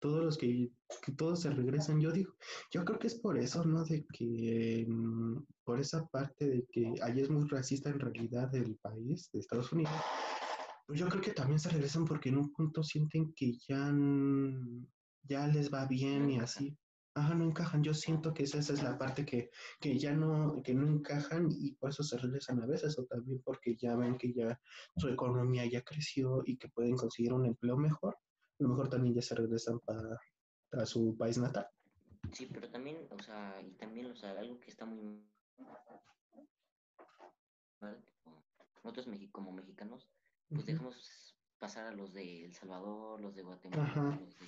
Todos 0.00 0.24
los 0.24 0.38
que, 0.38 0.70
que 1.04 1.12
todos 1.12 1.40
se 1.42 1.50
regresan, 1.50 2.00
yo 2.00 2.10
digo, 2.10 2.34
yo 2.70 2.84
creo 2.86 2.98
que 2.98 3.08
es 3.08 3.16
por 3.16 3.36
eso, 3.38 3.64
¿no? 3.64 3.84
De 3.84 4.06
que, 4.06 4.86
mm, 4.88 5.44
por 5.62 5.78
esa 5.78 6.06
parte 6.06 6.48
de 6.48 6.66
que 6.72 6.94
allí 7.02 7.20
es 7.20 7.30
muy 7.30 7.46
racista 7.48 7.90
en 7.90 8.00
realidad 8.00 8.54
el 8.54 8.76
país, 8.76 9.30
de 9.32 9.40
Estados 9.40 9.70
Unidos, 9.72 9.92
pues 10.86 10.98
yo 10.98 11.08
creo 11.08 11.22
que 11.22 11.32
también 11.32 11.60
se 11.60 11.68
regresan 11.68 12.04
porque 12.04 12.30
en 12.30 12.38
un 12.38 12.52
punto 12.52 12.82
sienten 12.82 13.32
que 13.34 13.52
ya, 13.68 13.94
ya 15.22 15.46
les 15.46 15.72
va 15.72 15.86
bien 15.86 16.30
y 16.30 16.40
así. 16.40 16.76
Ajá, 17.14 17.34
no 17.34 17.44
encajan. 17.44 17.82
Yo 17.82 17.92
siento 17.92 18.32
que 18.32 18.44
esa, 18.44 18.58
esa 18.58 18.72
es 18.72 18.82
la 18.82 18.96
parte 18.96 19.24
que, 19.24 19.50
que 19.80 19.98
ya 19.98 20.12
no, 20.12 20.62
que 20.62 20.74
no 20.74 20.86
encajan 20.86 21.48
y 21.50 21.72
por 21.74 21.90
eso 21.90 22.02
se 22.02 22.16
regresan 22.18 22.62
a 22.62 22.66
veces, 22.66 22.98
o 22.98 23.04
también 23.04 23.42
porque 23.44 23.76
ya 23.76 23.96
ven 23.96 24.16
que 24.16 24.32
ya 24.32 24.60
su 24.96 25.08
economía 25.08 25.66
ya 25.66 25.82
creció 25.82 26.42
y 26.44 26.56
que 26.56 26.68
pueden 26.68 26.96
conseguir 26.96 27.32
un 27.32 27.46
empleo 27.46 27.76
mejor. 27.76 28.14
A 28.14 28.62
lo 28.62 28.68
mejor 28.68 28.88
también 28.88 29.14
ya 29.14 29.22
se 29.22 29.34
regresan 29.34 29.80
para 29.80 30.18
a 30.72 30.86
su 30.86 31.16
país 31.16 31.38
natal. 31.38 31.66
Sí, 32.32 32.46
pero 32.46 32.70
también, 32.70 33.08
o 33.10 33.22
sea, 33.22 33.60
y 33.60 33.72
también, 33.72 34.06
o 34.06 34.16
sea, 34.16 34.30
algo 34.38 34.60
que 34.60 34.70
está 34.70 34.84
muy 34.84 35.26
mal, 37.80 38.04
nosotros 38.84 39.08
como 39.32 39.52
mexicanos, 39.52 40.08
pues 40.48 40.66
dejamos 40.66 41.36
pasar 41.58 41.86
a 41.86 41.92
los 41.92 42.12
de 42.12 42.44
El 42.44 42.54
Salvador, 42.54 43.20
los 43.20 43.34
de 43.34 43.42
Guatemala, 43.42 44.18
los 44.20 44.38
de... 44.38 44.46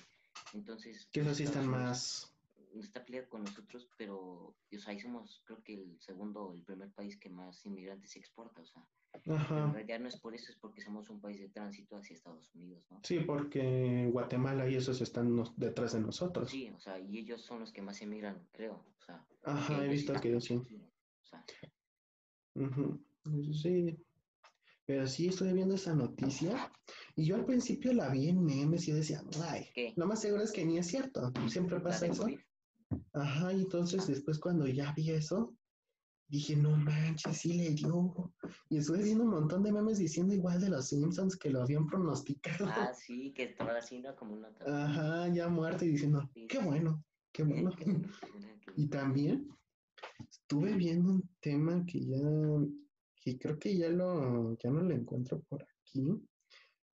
Entonces... 0.53 1.07
Que 1.11 1.21
esos 1.21 1.37
sí 1.37 1.43
están 1.43 1.67
más... 1.67 2.32
Está 2.79 3.05
peleado 3.05 3.29
con 3.29 3.43
nosotros, 3.43 3.87
pero, 3.97 4.17
o 4.17 4.55
sea, 4.71 4.93
ahí 4.93 4.99
somos, 4.99 5.41
creo 5.45 5.61
que 5.63 5.73
el 5.75 5.99
segundo, 5.99 6.53
el 6.55 6.63
primer 6.63 6.91
país 6.91 7.17
que 7.17 7.29
más 7.29 7.65
inmigrantes 7.65 8.15
exporta, 8.15 8.61
o 8.61 8.65
sea, 8.65 8.83
Ajá. 9.29 9.65
en 9.65 9.73
realidad 9.73 9.99
no 9.99 10.07
es 10.07 10.19
por 10.19 10.33
eso, 10.33 10.51
es 10.51 10.57
porque 10.57 10.81
somos 10.81 11.09
un 11.09 11.21
país 11.21 11.39
de 11.39 11.49
tránsito 11.49 11.95
hacia 11.95 12.15
Estados 12.15 12.53
Unidos, 12.55 12.83
¿no? 12.89 12.99
Sí, 13.03 13.19
porque 13.19 14.09
Guatemala 14.11 14.67
y 14.67 14.75
esos 14.75 15.01
están 15.01 15.43
detrás 15.55 15.93
de 15.93 16.01
nosotros. 16.01 16.49
Sí, 16.49 16.71
o 16.71 16.79
sea, 16.79 16.99
y 16.99 17.19
ellos 17.19 17.43
son 17.43 17.59
los 17.59 17.71
que 17.71 17.83
más 17.83 18.01
emigran, 18.01 18.47
creo, 18.51 18.73
o 18.73 19.01
sea. 19.05 19.23
Ajá, 19.43 19.85
he 19.85 19.89
visto 19.89 20.13
que 20.19 20.41
sí. 20.41 20.55
O 20.55 21.25
sea. 21.25 21.45
Sí, 23.53 23.97
pero 24.85 25.07
sí 25.07 25.27
estoy 25.27 25.53
viendo 25.53 25.75
esa 25.75 25.93
noticia 25.93 26.71
y 27.15 27.25
yo 27.25 27.35
al 27.35 27.45
principio 27.45 27.93
la 27.93 28.09
vi 28.09 28.29
en 28.29 28.43
memes 28.43 28.87
y 28.87 28.91
yo 28.91 28.97
decía, 28.97 29.21
ay, 29.43 29.93
lo 29.95 30.07
más 30.07 30.21
seguro 30.21 30.43
es 30.43 30.51
que 30.51 30.65
ni 30.65 30.77
es 30.77 30.87
cierto, 30.87 31.31
siempre 31.47 31.79
pasa 31.79 32.07
eso. 32.07 32.27
Ajá, 33.13 33.53
y 33.53 33.61
entonces 33.61 34.07
después 34.07 34.39
cuando 34.39 34.67
ya 34.67 34.93
vi 34.93 35.11
eso, 35.11 35.55
dije, 36.27 36.55
no 36.55 36.75
manches, 36.75 37.37
sí 37.37 37.53
le 37.53 37.69
dio. 37.71 38.33
Y 38.69 38.77
estuve 38.77 39.03
viendo 39.03 39.23
un 39.23 39.31
montón 39.31 39.63
de 39.63 39.71
memes 39.71 39.99
diciendo 39.99 40.33
igual 40.33 40.59
de 40.59 40.69
los 40.69 40.87
Simpsons 40.87 41.37
que 41.37 41.49
lo 41.49 41.61
habían 41.61 41.87
pronosticado. 41.87 42.65
Ah, 42.67 42.93
sí, 42.93 43.33
que 43.33 43.43
estaba 43.43 43.77
haciendo 43.77 44.15
como 44.15 44.35
una... 44.35 44.49
Ajá, 44.65 45.27
ya 45.33 45.47
muerto 45.47 45.85
y 45.85 45.89
diciendo, 45.89 46.29
qué 46.47 46.59
bueno, 46.59 47.03
qué 47.31 47.43
bueno. 47.43 47.71
y 48.75 48.87
también 48.87 49.47
estuve 50.29 50.73
viendo 50.75 51.13
un 51.13 51.29
tema 51.39 51.85
que 51.85 52.05
ya 52.05 52.17
y 53.25 53.37
creo 53.37 53.57
que 53.57 53.77
ya 53.77 53.89
lo, 53.89 54.57
ya 54.57 54.69
no 54.69 54.81
lo 54.81 54.93
encuentro 54.93 55.41
por 55.43 55.63
aquí, 55.63 56.03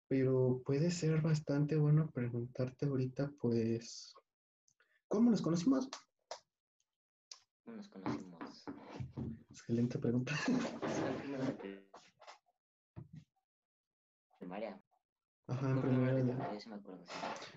pero 0.08 0.62
puede 0.66 0.92
ser 0.92 1.22
bastante 1.22 1.76
bueno 1.76 2.10
preguntarte 2.12 2.86
ahorita, 2.86 3.32
pues, 3.40 4.14
¿cómo 5.08 5.32
nos 5.32 5.42
conocimos? 5.42 5.90
¿Cómo 7.64 7.78
nos 7.78 7.90
conocimos? 7.90 8.66
Excelente 9.50 9.98
pregunta. 10.00 10.34
Primaria. 14.40 14.82
Ajá, 15.48 15.70
en 15.72 15.82
primaria. 15.82 16.52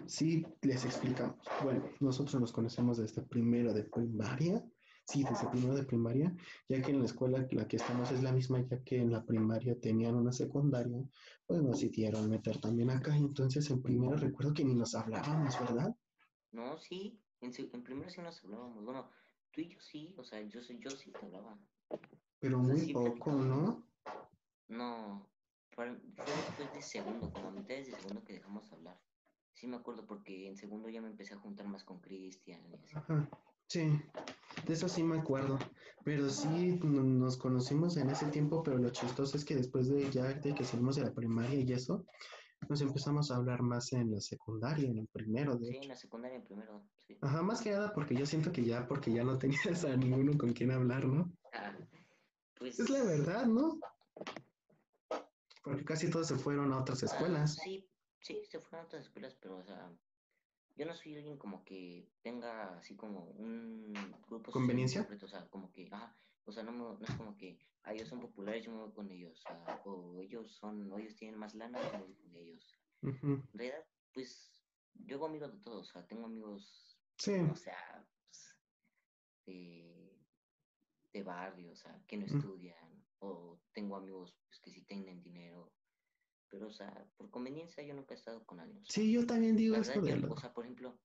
Sí, 0.06 0.46
les 0.62 0.84
explicamos. 0.84 1.36
Bueno, 1.62 1.84
nosotros 2.00 2.40
nos 2.40 2.52
conocemos 2.52 2.98
desde 2.98 3.22
primero 3.22 3.72
de 3.72 3.84
primaria 3.84 4.64
Sí, 5.10 5.24
desde 5.24 5.48
primero 5.48 5.74
de 5.74 5.82
primaria, 5.82 6.32
ya 6.68 6.80
que 6.80 6.92
en 6.92 7.00
la 7.00 7.06
escuela 7.06 7.44
la 7.50 7.66
que 7.66 7.78
estamos 7.78 8.12
es 8.12 8.22
la 8.22 8.30
misma, 8.30 8.60
ya 8.60 8.80
que 8.84 8.96
en 8.96 9.10
la 9.10 9.24
primaria 9.24 9.74
tenían 9.80 10.14
una 10.14 10.30
secundaria, 10.30 11.02
pues 11.48 11.60
nos 11.62 11.82
hicieron 11.82 12.30
meter 12.30 12.60
también 12.60 12.90
acá. 12.90 13.16
Entonces 13.16 13.68
en 13.70 13.82
primero 13.82 14.16
recuerdo 14.16 14.54
que 14.54 14.64
ni 14.64 14.72
nos 14.72 14.94
hablábamos, 14.94 15.58
¿verdad? 15.58 15.96
No, 16.52 16.78
sí, 16.78 17.20
en, 17.40 17.52
en 17.72 17.82
primero 17.82 18.10
sí 18.10 18.20
nos 18.20 18.42
hablábamos. 18.44 18.84
Bueno, 18.84 19.10
tú 19.52 19.60
y 19.60 19.68
yo 19.68 19.80
sí, 19.80 20.14
o 20.16 20.24
sea, 20.24 20.40
yo, 20.42 20.60
yo 20.60 20.90
sí 20.90 21.10
te 21.10 21.26
hablaba. 21.26 21.58
Pero 22.38 22.58
muy 22.58 22.92
poco, 22.92 23.32
¿no? 23.32 23.84
No, 24.68 25.26
fue 25.72 25.90
después 25.90 26.72
de 26.74 26.82
segundo, 26.82 27.30
como 27.32 27.48
a 27.48 27.50
mitad 27.50 27.74
de 27.74 27.84
segundo 27.84 28.24
que 28.24 28.34
dejamos 28.34 28.70
hablar. 28.72 29.00
Sí 29.54 29.66
me 29.66 29.76
acuerdo 29.76 30.06
porque 30.06 30.48
en 30.48 30.56
segundo 30.56 30.88
ya 30.88 31.02
me 31.02 31.08
empecé 31.08 31.34
a 31.34 31.38
juntar 31.38 31.66
más 31.66 31.84
con 31.84 32.00
Cristian. 32.00 32.62
Ajá. 32.94 33.28
Sí, 33.66 34.00
de 34.66 34.72
eso 34.72 34.88
sí 34.88 35.02
me 35.02 35.18
acuerdo. 35.18 35.58
Pero 36.02 36.28
sí 36.30 36.80
nos 36.82 37.36
conocimos 37.36 37.96
en 37.96 38.10
ese 38.10 38.26
tiempo, 38.26 38.62
pero 38.62 38.78
lo 38.78 38.90
chistoso 38.90 39.36
es 39.36 39.44
que 39.44 39.54
después 39.54 39.88
de 39.88 40.10
ya 40.10 40.24
de 40.24 40.54
que 40.54 40.64
salimos 40.64 40.96
de 40.96 41.04
la 41.04 41.12
primaria 41.12 41.60
y 41.60 41.72
eso, 41.72 42.04
nos 42.68 42.80
empezamos 42.80 43.30
a 43.30 43.36
hablar 43.36 43.62
más 43.62 43.92
en 43.92 44.10
la 44.10 44.20
secundaria, 44.20 44.88
en 44.88 44.98
el 44.98 45.08
primero. 45.08 45.56
De 45.56 45.68
sí, 45.68 45.76
en 45.82 45.88
la 45.88 45.96
secundaria, 45.96 46.36
en 46.36 46.44
primero, 46.44 46.84
sí. 46.96 47.18
Ajá, 47.20 47.42
más 47.42 47.60
que 47.60 47.70
nada 47.70 47.92
porque 47.92 48.14
yo 48.14 48.26
siento 48.26 48.52
que 48.52 48.64
ya, 48.64 48.86
porque 48.86 49.12
ya 49.12 49.24
no 49.24 49.38
tenías 49.38 49.84
a 49.84 49.96
ninguno 49.96 50.36
con 50.38 50.52
quien 50.52 50.70
hablar, 50.70 51.06
¿no? 51.06 51.32
Ah, 51.52 51.76
pues... 52.58 52.78
Es 52.78 52.90
la 52.90 53.02
verdad, 53.02 53.46
¿no? 53.46 53.78
Porque 55.62 55.84
casi 55.84 56.10
todos 56.10 56.28
se 56.28 56.36
fueron 56.36 56.72
a 56.72 56.78
otras 56.78 57.02
escuelas. 57.02 57.54
sí, 57.54 57.86
sí, 58.20 58.40
se 58.48 58.60
fueron 58.60 58.80
a 58.80 58.86
otras 58.86 59.02
escuelas, 59.02 59.36
pero, 59.40 59.58
o 59.58 59.64
sea, 59.64 59.90
yo 60.76 60.86
no 60.86 60.94
soy 60.94 61.16
alguien 61.16 61.36
como 61.36 61.64
que 61.64 62.08
tenga 62.22 62.78
así 62.78 62.96
como 62.96 63.24
un 63.32 63.92
grupo 64.26 64.50
conveniencia 64.50 65.06
o 65.22 65.28
sea 65.28 65.46
como 65.48 65.70
que 65.72 65.88
ah 65.92 66.16
o 66.50 66.52
sea 66.52 66.62
no, 66.62 66.72
no 66.72 66.98
es 67.00 67.14
como 67.14 67.36
que 67.36 67.58
ah, 67.84 67.94
ellos 67.94 68.08
son 68.08 68.20
populares 68.20 68.64
yo 68.64 68.72
me 68.72 68.82
voy 68.82 68.92
con 68.92 69.10
ellos 69.10 69.42
o, 69.84 70.20
ellos 70.20 70.52
son 70.52 70.92
o 70.92 70.98
ellos 70.98 71.16
tienen 71.16 71.38
más 71.38 71.54
lana 71.54 71.80
yo 71.80 71.98
me 71.98 72.04
voy 72.04 72.14
con 72.14 72.36
ellos 72.36 72.78
en 73.02 73.42
realidad 73.54 73.84
pues 74.12 74.52
yo 74.94 75.16
hago 75.16 75.26
amigos 75.26 75.52
de 75.52 75.58
todos 75.60 75.88
o 75.88 75.92
sea 75.92 76.06
tengo 76.06 76.26
amigos 76.26 76.98
sí. 77.16 77.34
o 77.50 77.54
sea 77.54 78.06
pues, 78.26 78.56
de, 79.46 80.18
de 81.12 81.22
barrio 81.22 81.72
o 81.72 81.76
sea 81.76 82.02
que 82.06 82.16
no 82.16 82.26
estudian 82.26 83.04
o 83.20 83.58
tengo 83.72 83.96
amigos 83.96 84.36
pues, 84.48 84.60
que 84.60 84.70
sí 84.70 84.82
tienen 84.82 85.22
dinero 85.22 85.72
pero, 86.50 86.66
o 86.66 86.72
sea, 86.72 87.06
por 87.16 87.30
conveniencia 87.30 87.82
yo 87.84 87.94
nunca 87.94 88.12
he 88.12 88.16
estado 88.16 88.44
con 88.44 88.58
alguien. 88.58 88.84
sí, 88.84 89.12
yo 89.12 89.24
también 89.24 89.56
digo 89.56 89.76
esto 89.76 90.00
de 90.00 90.14
O 90.14 90.36
sea, 90.36 90.52
por 90.52 90.64
ejemplo, 90.64 90.98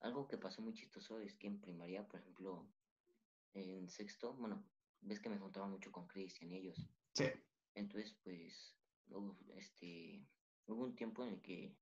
algo 0.00 0.28
que 0.28 0.38
pasó 0.38 0.62
muy 0.62 0.72
chistoso 0.72 1.18
es 1.18 1.34
que 1.34 1.48
en 1.48 1.60
primaria, 1.60 2.06
por 2.06 2.20
ejemplo, 2.20 2.70
en 3.62 3.88
sexto, 3.88 4.34
bueno, 4.34 4.64
ves 5.00 5.20
que 5.20 5.28
me 5.28 5.38
juntaba 5.38 5.66
mucho 5.66 5.92
con 5.92 6.06
Cristian 6.06 6.50
y 6.50 6.56
ellos. 6.56 6.88
Sí. 7.14 7.26
Entonces, 7.74 8.16
pues, 8.22 8.76
este, 9.56 10.26
hubo 10.66 10.84
un 10.84 10.94
tiempo 10.94 11.24
en 11.24 11.34
el 11.34 11.40
que, 11.40 11.76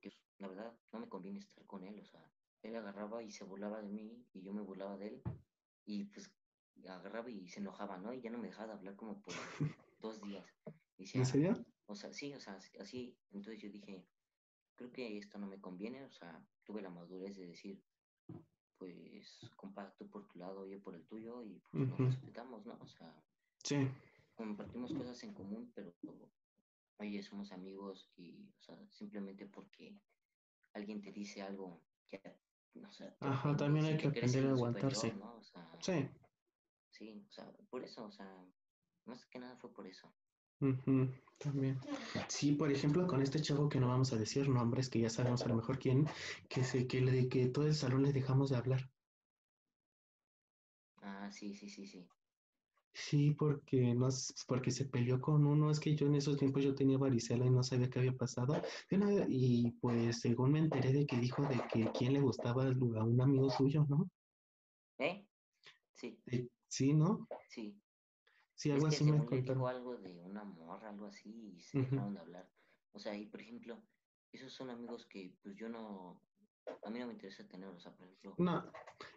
que, 0.00 0.12
la 0.38 0.48
verdad, 0.48 0.78
no 0.92 1.00
me 1.00 1.08
conviene 1.08 1.38
estar 1.38 1.64
con 1.66 1.84
él, 1.84 1.98
o 2.00 2.04
sea, 2.04 2.30
él 2.62 2.76
agarraba 2.76 3.22
y 3.22 3.30
se 3.30 3.44
burlaba 3.44 3.82
de 3.82 3.88
mí 3.88 4.26
y 4.32 4.42
yo 4.42 4.52
me 4.52 4.62
burlaba 4.62 4.96
de 4.96 5.08
él. 5.08 5.22
Y 5.86 6.04
pues 6.04 6.32
agarraba 6.88 7.30
y 7.30 7.48
se 7.48 7.60
enojaba, 7.60 7.98
¿no? 7.98 8.12
Y 8.12 8.20
ya 8.20 8.30
no 8.30 8.38
me 8.38 8.48
dejaba 8.48 8.68
de 8.68 8.72
hablar 8.74 8.96
como 8.96 9.20
por 9.20 9.34
dos 10.00 10.20
días. 10.22 10.46
¿En 10.98 11.26
serio? 11.26 11.64
O 11.86 11.94
sea, 11.94 12.12
sí, 12.12 12.32
o 12.32 12.40
sea, 12.40 12.58
así. 12.80 13.16
Entonces 13.32 13.60
yo 13.60 13.68
dije, 13.68 14.06
creo 14.74 14.90
que 14.92 15.18
esto 15.18 15.38
no 15.38 15.46
me 15.46 15.60
conviene, 15.60 16.04
o 16.04 16.10
sea, 16.10 16.42
tuve 16.64 16.80
la 16.80 16.90
madurez 16.90 17.36
de 17.36 17.46
decir, 17.46 17.82
pues, 18.78 19.50
comparto 19.56 20.06
por 20.06 20.26
tu 20.26 20.38
lado, 20.38 20.66
yo 20.66 20.80
por 20.80 20.94
el 20.94 21.04
tuyo, 21.04 21.42
y 21.42 21.60
pues 21.70 21.88
nos 21.88 21.98
respetamos, 21.98 22.64
¿no? 22.66 22.76
O 22.80 22.88
sea, 22.88 23.14
sí. 23.62 23.88
compartimos 24.34 24.92
cosas 24.92 25.22
en 25.24 25.34
común, 25.34 25.72
pero, 25.74 25.92
oye, 26.98 27.22
somos 27.22 27.52
amigos 27.52 28.10
y, 28.16 28.48
o 28.58 28.62
sea, 28.62 28.78
simplemente 28.90 29.46
porque 29.46 29.98
alguien 30.72 31.00
te 31.00 31.12
dice 31.12 31.42
algo, 31.42 31.80
ya, 32.10 32.20
no 32.74 32.90
sé. 32.92 33.14
Ajá, 33.20 33.56
también 33.56 33.86
hay 33.86 33.96
que 33.96 34.08
aprender 34.08 34.46
a 34.46 34.50
aguantarse. 34.50 35.14
¿no? 35.14 35.36
o 35.36 35.42
sea, 35.44 35.78
sí. 35.80 36.08
Sí, 36.90 37.26
o 37.28 37.32
sea, 37.32 37.52
por 37.70 37.82
eso, 37.82 38.04
o 38.04 38.12
sea, 38.12 38.46
más 39.04 39.26
que 39.26 39.38
nada 39.38 39.56
fue 39.56 39.72
por 39.72 39.86
eso. 39.86 40.12
También. 41.38 41.78
Sí, 42.28 42.52
por 42.52 42.70
ejemplo, 42.70 43.06
con 43.06 43.22
este 43.22 43.40
chavo 43.40 43.68
que 43.68 43.80
no 43.80 43.88
vamos 43.88 44.12
a 44.12 44.16
decir 44.16 44.48
nombres, 44.48 44.88
que 44.88 45.00
ya 45.00 45.10
sabemos 45.10 45.42
a 45.42 45.48
lo 45.48 45.56
mejor 45.56 45.78
quién, 45.78 46.06
que 46.48 46.64
se, 46.64 46.86
que 46.86 47.00
le 47.00 47.28
que 47.28 47.48
todo 47.48 47.66
el 47.66 47.74
salón 47.74 48.02
le 48.02 48.12
dejamos 48.12 48.50
de 48.50 48.56
hablar. 48.56 48.90
Ah, 51.02 51.30
sí, 51.30 51.54
sí, 51.54 51.68
sí, 51.68 51.86
sí. 51.86 52.08
Sí, 52.96 53.32
porque 53.32 53.92
no 53.92 54.08
porque 54.46 54.70
se 54.70 54.84
peleó 54.84 55.20
con 55.20 55.44
uno, 55.44 55.70
es 55.70 55.80
que 55.80 55.96
yo 55.96 56.06
en 56.06 56.14
esos 56.14 56.36
tiempos 56.36 56.62
yo 56.62 56.76
tenía 56.76 56.96
varicela 56.96 57.44
y 57.44 57.50
no 57.50 57.62
sabía 57.64 57.90
qué 57.90 57.98
había 57.98 58.16
pasado. 58.16 58.54
Y 59.28 59.72
pues 59.80 60.20
según 60.20 60.52
me 60.52 60.60
enteré 60.60 60.92
de 60.92 61.04
que 61.04 61.18
dijo 61.18 61.42
de 61.42 61.60
que 61.72 61.90
quién 61.92 62.12
le 62.12 62.20
gustaba 62.20 62.66
a 62.66 62.70
un 63.04 63.20
amigo 63.20 63.50
suyo, 63.50 63.84
¿no? 63.88 64.08
¿Eh? 64.98 65.26
Sí. 65.94 66.22
Sí, 66.68 66.94
¿no? 66.94 67.26
Sí. 67.48 67.76
Sí, 68.54 68.70
algo 68.70 68.86
así 68.86 69.04
me 69.04 69.18
dijo 69.18 69.68
algo 69.68 69.96
de 69.96 70.22
una 70.22 70.44
morra, 70.44 70.90
algo 70.90 71.06
así, 71.06 71.54
y 71.56 71.60
se 71.60 71.78
dejaron 71.78 72.14
de 72.14 72.20
hablar. 72.20 72.50
O 72.92 72.98
sea, 72.98 73.16
y 73.16 73.26
por 73.26 73.40
ejemplo, 73.40 73.82
esos 74.32 74.52
son 74.52 74.70
amigos 74.70 75.06
que 75.06 75.36
pues 75.42 75.56
yo 75.56 75.68
no, 75.68 76.22
a 76.84 76.90
mí 76.90 76.98
no 76.98 77.06
me 77.06 77.14
interesa 77.14 77.46
tener, 77.48 77.68
o 77.68 77.80
sea, 77.80 77.92
por 77.92 78.06
ejemplo. 78.06 78.34
No, 78.38 78.72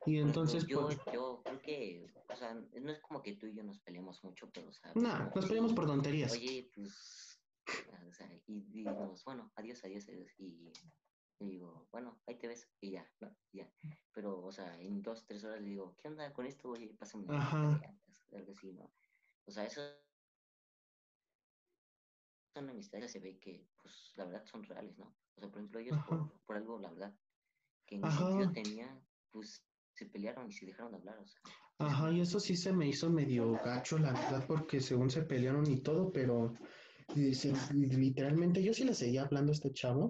y 0.06 0.18
entonces... 0.18 0.66
yo, 0.66 0.90
yo 1.14 1.42
creo 1.44 1.62
que, 1.62 2.14
o 2.30 2.36
sea, 2.36 2.54
no 2.54 2.92
es 2.92 3.00
como 3.02 3.22
que 3.22 3.36
tú 3.36 3.46
y 3.46 3.54
yo 3.54 3.64
nos 3.64 3.80
peleemos 3.80 4.24
mucho, 4.24 4.50
pero, 4.52 4.70
o 4.70 4.74
sea... 4.74 4.92
No, 4.96 5.32
nos 5.36 5.46
peleamos 5.46 5.74
por 5.74 5.86
tonterías. 5.86 6.32
Oye, 6.32 6.72
pues, 6.74 7.40
o 8.08 8.14
sea, 8.14 8.30
y 8.48 8.62
digamos, 8.72 9.24
bueno, 9.24 9.52
adiós, 9.56 9.84
adiós, 9.84 10.08
adiós, 10.10 10.32
y 10.40 10.72
y 11.40 11.50
digo, 11.50 11.88
bueno, 11.92 12.20
ahí 12.26 12.36
te 12.36 12.48
ves, 12.48 12.68
y 12.82 12.92
ya, 12.92 13.08
¿no? 13.20 13.36
ya. 13.52 13.72
Pero, 14.12 14.44
o 14.44 14.52
sea, 14.52 14.80
en 14.82 15.02
dos, 15.04 15.26
tres 15.26 15.44
horas 15.44 15.62
le 15.62 15.70
digo, 15.70 15.96
¿qué 15.98 16.08
onda 16.08 16.34
con 16.34 16.48
esto? 16.48 16.70
Oye, 16.70 16.96
pásame 16.98 17.26
Ajá. 17.30 17.80
algo 18.34 18.52
así, 18.52 18.74
¿no? 18.74 18.92
O 19.48 19.52
sea, 19.52 19.66
eso 19.66 19.82
son 22.54 22.70
amistades, 22.70 23.12
se 23.12 23.20
ve 23.20 23.38
que, 23.40 23.66
pues, 23.82 24.14
la 24.16 24.26
verdad 24.26 24.46
son 24.46 24.64
reales, 24.64 24.98
¿no? 24.98 25.16
O 25.36 25.40
sea, 25.40 25.50
por 25.50 25.60
ejemplo, 25.60 25.80
ellos 25.80 25.98
por, 26.08 26.32
por, 26.42 26.58
algo, 26.58 26.80
la 26.80 26.90
verdad, 26.90 27.16
que 27.86 27.96
en 27.96 28.12
sentido 28.12 28.52
tenía, 28.52 29.02
pues, 29.32 29.64
se 29.94 30.06
pelearon 30.08 30.50
y 30.50 30.52
se 30.52 30.66
dejaron 30.66 30.92
de 30.92 30.98
hablar, 30.98 31.20
o 31.20 31.28
sea. 31.28 31.42
Ajá, 31.80 32.12
y 32.12 32.22
eso 32.22 32.40
sí 32.40 32.58
se 32.58 32.74
me 32.74 32.88
hizo 32.88 33.10
medio 33.10 33.54
gacho, 33.64 34.00
la 34.00 34.12
verdad, 34.12 34.46
porque 34.48 34.82
según 34.82 35.10
se 35.10 35.22
pelearon 35.22 35.70
y 35.70 35.82
todo, 35.82 36.12
pero 36.12 36.54
literalmente 37.16 38.64
yo 38.64 38.74
sí 38.74 38.84
le 38.84 38.94
seguía 38.94 39.24
hablando 39.24 39.52
a 39.52 39.56
este 39.56 39.72
chavo. 39.72 40.10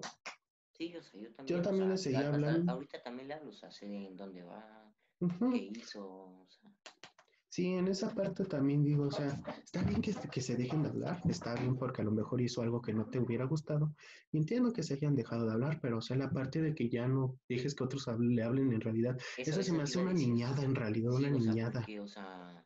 Sí, 0.72 0.90
yo 0.90 1.02
sé, 1.02 1.20
yo 1.20 1.32
también. 1.34 1.56
Yo 1.56 1.60
o 1.60 1.62
también 1.62 1.84
sea, 1.84 1.92
le 1.92 1.98
seguía 1.98 2.28
hablando. 2.28 2.72
ahorita 2.72 3.02
también 3.02 3.28
le 3.28 3.34
hablo, 3.34 3.50
o 3.50 3.54
sea, 3.54 3.70
sé 3.70 3.86
en 3.86 4.16
dónde 4.16 4.42
va, 4.42 4.92
qué 5.20 5.70
hizo, 5.74 6.08
o 6.08 6.46
sea, 6.48 6.70
Sí, 7.58 7.66
en 7.74 7.88
esa 7.88 8.14
parte 8.14 8.44
también 8.44 8.84
digo, 8.84 9.02
o 9.06 9.10
sea, 9.10 9.36
está 9.64 9.82
bien 9.82 10.00
que, 10.00 10.14
que 10.30 10.40
se 10.40 10.54
dejen 10.54 10.84
de 10.84 10.90
hablar, 10.90 11.20
está 11.28 11.54
bien 11.54 11.76
porque 11.76 12.02
a 12.02 12.04
lo 12.04 12.12
mejor 12.12 12.40
hizo 12.40 12.62
algo 12.62 12.80
que 12.80 12.92
no 12.92 13.06
te 13.06 13.18
hubiera 13.18 13.46
gustado. 13.46 13.96
Y 14.30 14.38
entiendo 14.38 14.72
que 14.72 14.84
se 14.84 14.94
hayan 14.94 15.16
dejado 15.16 15.44
de 15.44 15.54
hablar, 15.54 15.80
pero 15.82 15.98
o 15.98 16.00
sea, 16.00 16.16
la 16.16 16.30
parte 16.30 16.62
de 16.62 16.72
que 16.72 16.88
ya 16.88 17.08
no 17.08 17.40
dejes 17.48 17.74
que 17.74 17.82
otros 17.82 18.06
hable- 18.06 18.32
le 18.32 18.44
hablen 18.44 18.72
en 18.72 18.80
realidad, 18.80 19.18
eso, 19.38 19.50
eso 19.50 19.62
se 19.64 19.72
me 19.72 19.82
hace 19.82 19.98
una 19.98 20.12
decir. 20.12 20.28
niñada 20.28 20.62
en 20.62 20.76
realidad, 20.76 21.10
Sí, 21.10 21.24
una 21.24 21.36
o 21.36 21.40
sea, 21.40 21.52
niñada. 21.52 21.80
porque, 21.80 21.98
o 21.98 22.06
sea, 22.06 22.64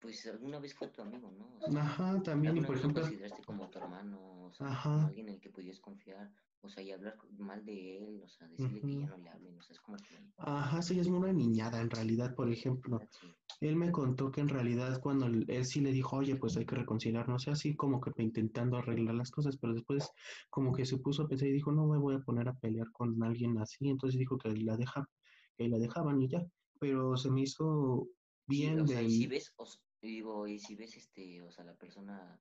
pues 0.00 0.26
alguna 0.26 0.58
vez 0.58 0.74
fue 0.74 0.88
tu 0.88 1.00
amigo, 1.00 1.30
¿no? 1.30 1.54
O 1.56 1.60
sea, 1.60 1.80
Ajá, 1.82 2.20
también, 2.24 2.56
y 2.56 2.60
por 2.62 2.70
lo 2.70 2.78
ejemplo, 2.80 3.02
consideraste 3.02 3.44
como 3.44 3.70
tu 3.70 3.78
hermano, 3.78 4.46
o 4.46 4.52
sea, 4.52 4.66
como 4.66 4.74
ajá, 4.74 5.06
alguien 5.06 5.28
en 5.28 5.34
el 5.36 5.40
que 5.40 5.50
podías 5.50 5.78
confiar, 5.78 6.28
o 6.64 6.68
sea, 6.68 6.82
y 6.82 6.90
hablar 6.92 7.16
mal 7.38 7.64
de 7.64 7.98
él, 7.98 8.22
o 8.24 8.28
sea, 8.28 8.48
decirle 8.48 8.80
que 8.80 8.98
ya 8.98 9.06
no 9.06 9.18
le 9.18 9.28
hablen, 9.28 9.58
o 9.58 9.62
sea, 9.62 9.74
es 9.74 9.80
como 9.80 9.96
que, 9.98 10.16
Ajá, 10.38 10.80
ya 10.80 11.00
es 11.00 11.06
una 11.06 11.32
niñada 11.32 11.80
en 11.80 11.90
realidad, 11.90 12.34
por 12.34 12.50
ejemplo. 12.50 13.00
sí. 13.10 13.34
Él 13.60 13.76
me 13.76 13.92
contó 13.92 14.30
que 14.30 14.40
en 14.40 14.48
realidad 14.48 15.00
cuando 15.00 15.26
él, 15.26 15.64
sí 15.64 15.80
le 15.80 15.92
dijo, 15.92 16.16
oye, 16.16 16.36
pues 16.36 16.56
hay 16.56 16.66
que 16.66 16.74
reconciliarnos, 16.76 17.48
así 17.48 17.76
como 17.76 18.00
que 18.00 18.10
intentando 18.22 18.76
arreglar 18.78 19.14
las 19.14 19.30
cosas, 19.30 19.56
pero 19.58 19.74
después 19.74 20.10
como 20.50 20.72
que 20.72 20.84
se 20.84 20.98
puso 20.98 21.22
a 21.22 21.28
pensar 21.28 21.48
y 21.48 21.52
dijo, 21.52 21.72
no 21.72 21.86
me 21.86 21.98
voy 21.98 22.16
a 22.16 22.20
poner 22.20 22.48
a 22.48 22.54
pelear 22.54 22.90
con 22.92 23.22
alguien 23.22 23.58
así, 23.58 23.88
entonces 23.88 24.18
dijo 24.18 24.38
que 24.38 24.50
la 24.56 24.76
deja, 24.76 25.08
que 25.56 25.68
la 25.68 25.78
dejaban 25.78 26.20
y 26.20 26.28
ya, 26.28 26.44
pero 26.80 27.16
se 27.16 27.30
me 27.30 27.42
hizo 27.42 28.08
Sí, 28.46 28.46
bien 28.46 28.80
o 28.80 28.86
sea, 28.86 29.02
y 29.02 29.10
si 29.10 29.26
de, 29.26 29.28
ves, 29.28 29.52
o 29.56 29.66
digo, 30.02 30.46
y 30.46 30.58
si 30.58 30.74
ves, 30.74 30.96
este, 30.96 31.40
o 31.42 31.50
sea, 31.50 31.64
la 31.64 31.74
persona, 31.76 32.38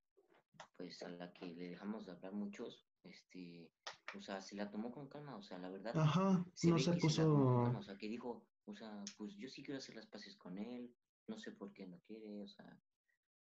pues, 0.77 1.01
a 1.03 1.09
la 1.09 1.31
que 1.33 1.47
le 1.47 1.69
dejamos 1.69 2.05
de 2.05 2.11
hablar 2.11 2.33
muchos, 2.33 2.85
este, 3.03 3.71
o 4.17 4.21
sea, 4.21 4.41
se 4.41 4.55
la 4.55 4.69
tomó 4.69 4.91
con 4.91 5.07
calma, 5.07 5.35
o 5.35 5.41
sea, 5.43 5.57
la 5.59 5.69
verdad, 5.69 5.97
ajá, 5.97 6.45
se 6.53 6.69
no 6.69 6.79
se 6.79 6.91
que 6.91 7.09
se 7.09 7.21
calma, 7.21 7.71
puso, 7.71 7.79
o 7.79 7.83
sea, 7.83 7.97
que 7.97 8.07
dijo, 8.07 8.45
o 8.65 8.75
sea, 8.75 9.03
pues 9.17 9.35
yo 9.37 9.49
sí 9.49 9.63
quiero 9.63 9.77
hacer 9.77 9.95
las 9.95 10.07
paces 10.07 10.35
con 10.37 10.57
él, 10.57 10.93
no 11.27 11.37
sé 11.37 11.51
por 11.51 11.73
qué 11.73 11.85
no 11.87 11.99
quiere, 12.07 12.41
o 12.41 12.47
sea, 12.47 12.79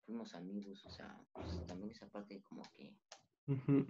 fuimos 0.06 0.34
amigos, 0.36 0.86
o 0.86 0.90
sea, 0.90 1.20
pues 1.34 1.62
también 1.66 1.92
esa 1.92 2.10
parte 2.10 2.42
como 2.42 2.64
que 2.74 2.96
ujú. 3.48 3.86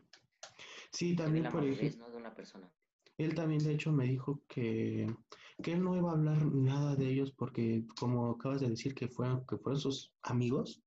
Sí, 0.91 1.15
también 1.15 1.49
por 1.51 1.63
ejemplo, 1.63 2.05
¿no? 2.05 2.11
De 2.11 2.17
una 2.17 2.33
persona. 2.35 2.71
él 3.17 3.33
también 3.33 3.63
de 3.63 3.73
hecho 3.73 3.91
me 3.91 4.05
dijo 4.05 4.41
que, 4.47 5.07
que 5.63 5.73
él 5.73 5.83
no 5.83 5.95
iba 5.95 6.11
a 6.11 6.13
hablar 6.13 6.43
nada 6.45 6.95
de 6.95 7.09
ellos 7.09 7.31
porque 7.31 7.85
como 7.99 8.31
acabas 8.31 8.61
de 8.61 8.69
decir 8.69 8.93
que 8.93 9.07
fueron, 9.07 9.45
que 9.45 9.57
fueron 9.57 9.79
sus 9.79 10.11
amigos, 10.23 10.81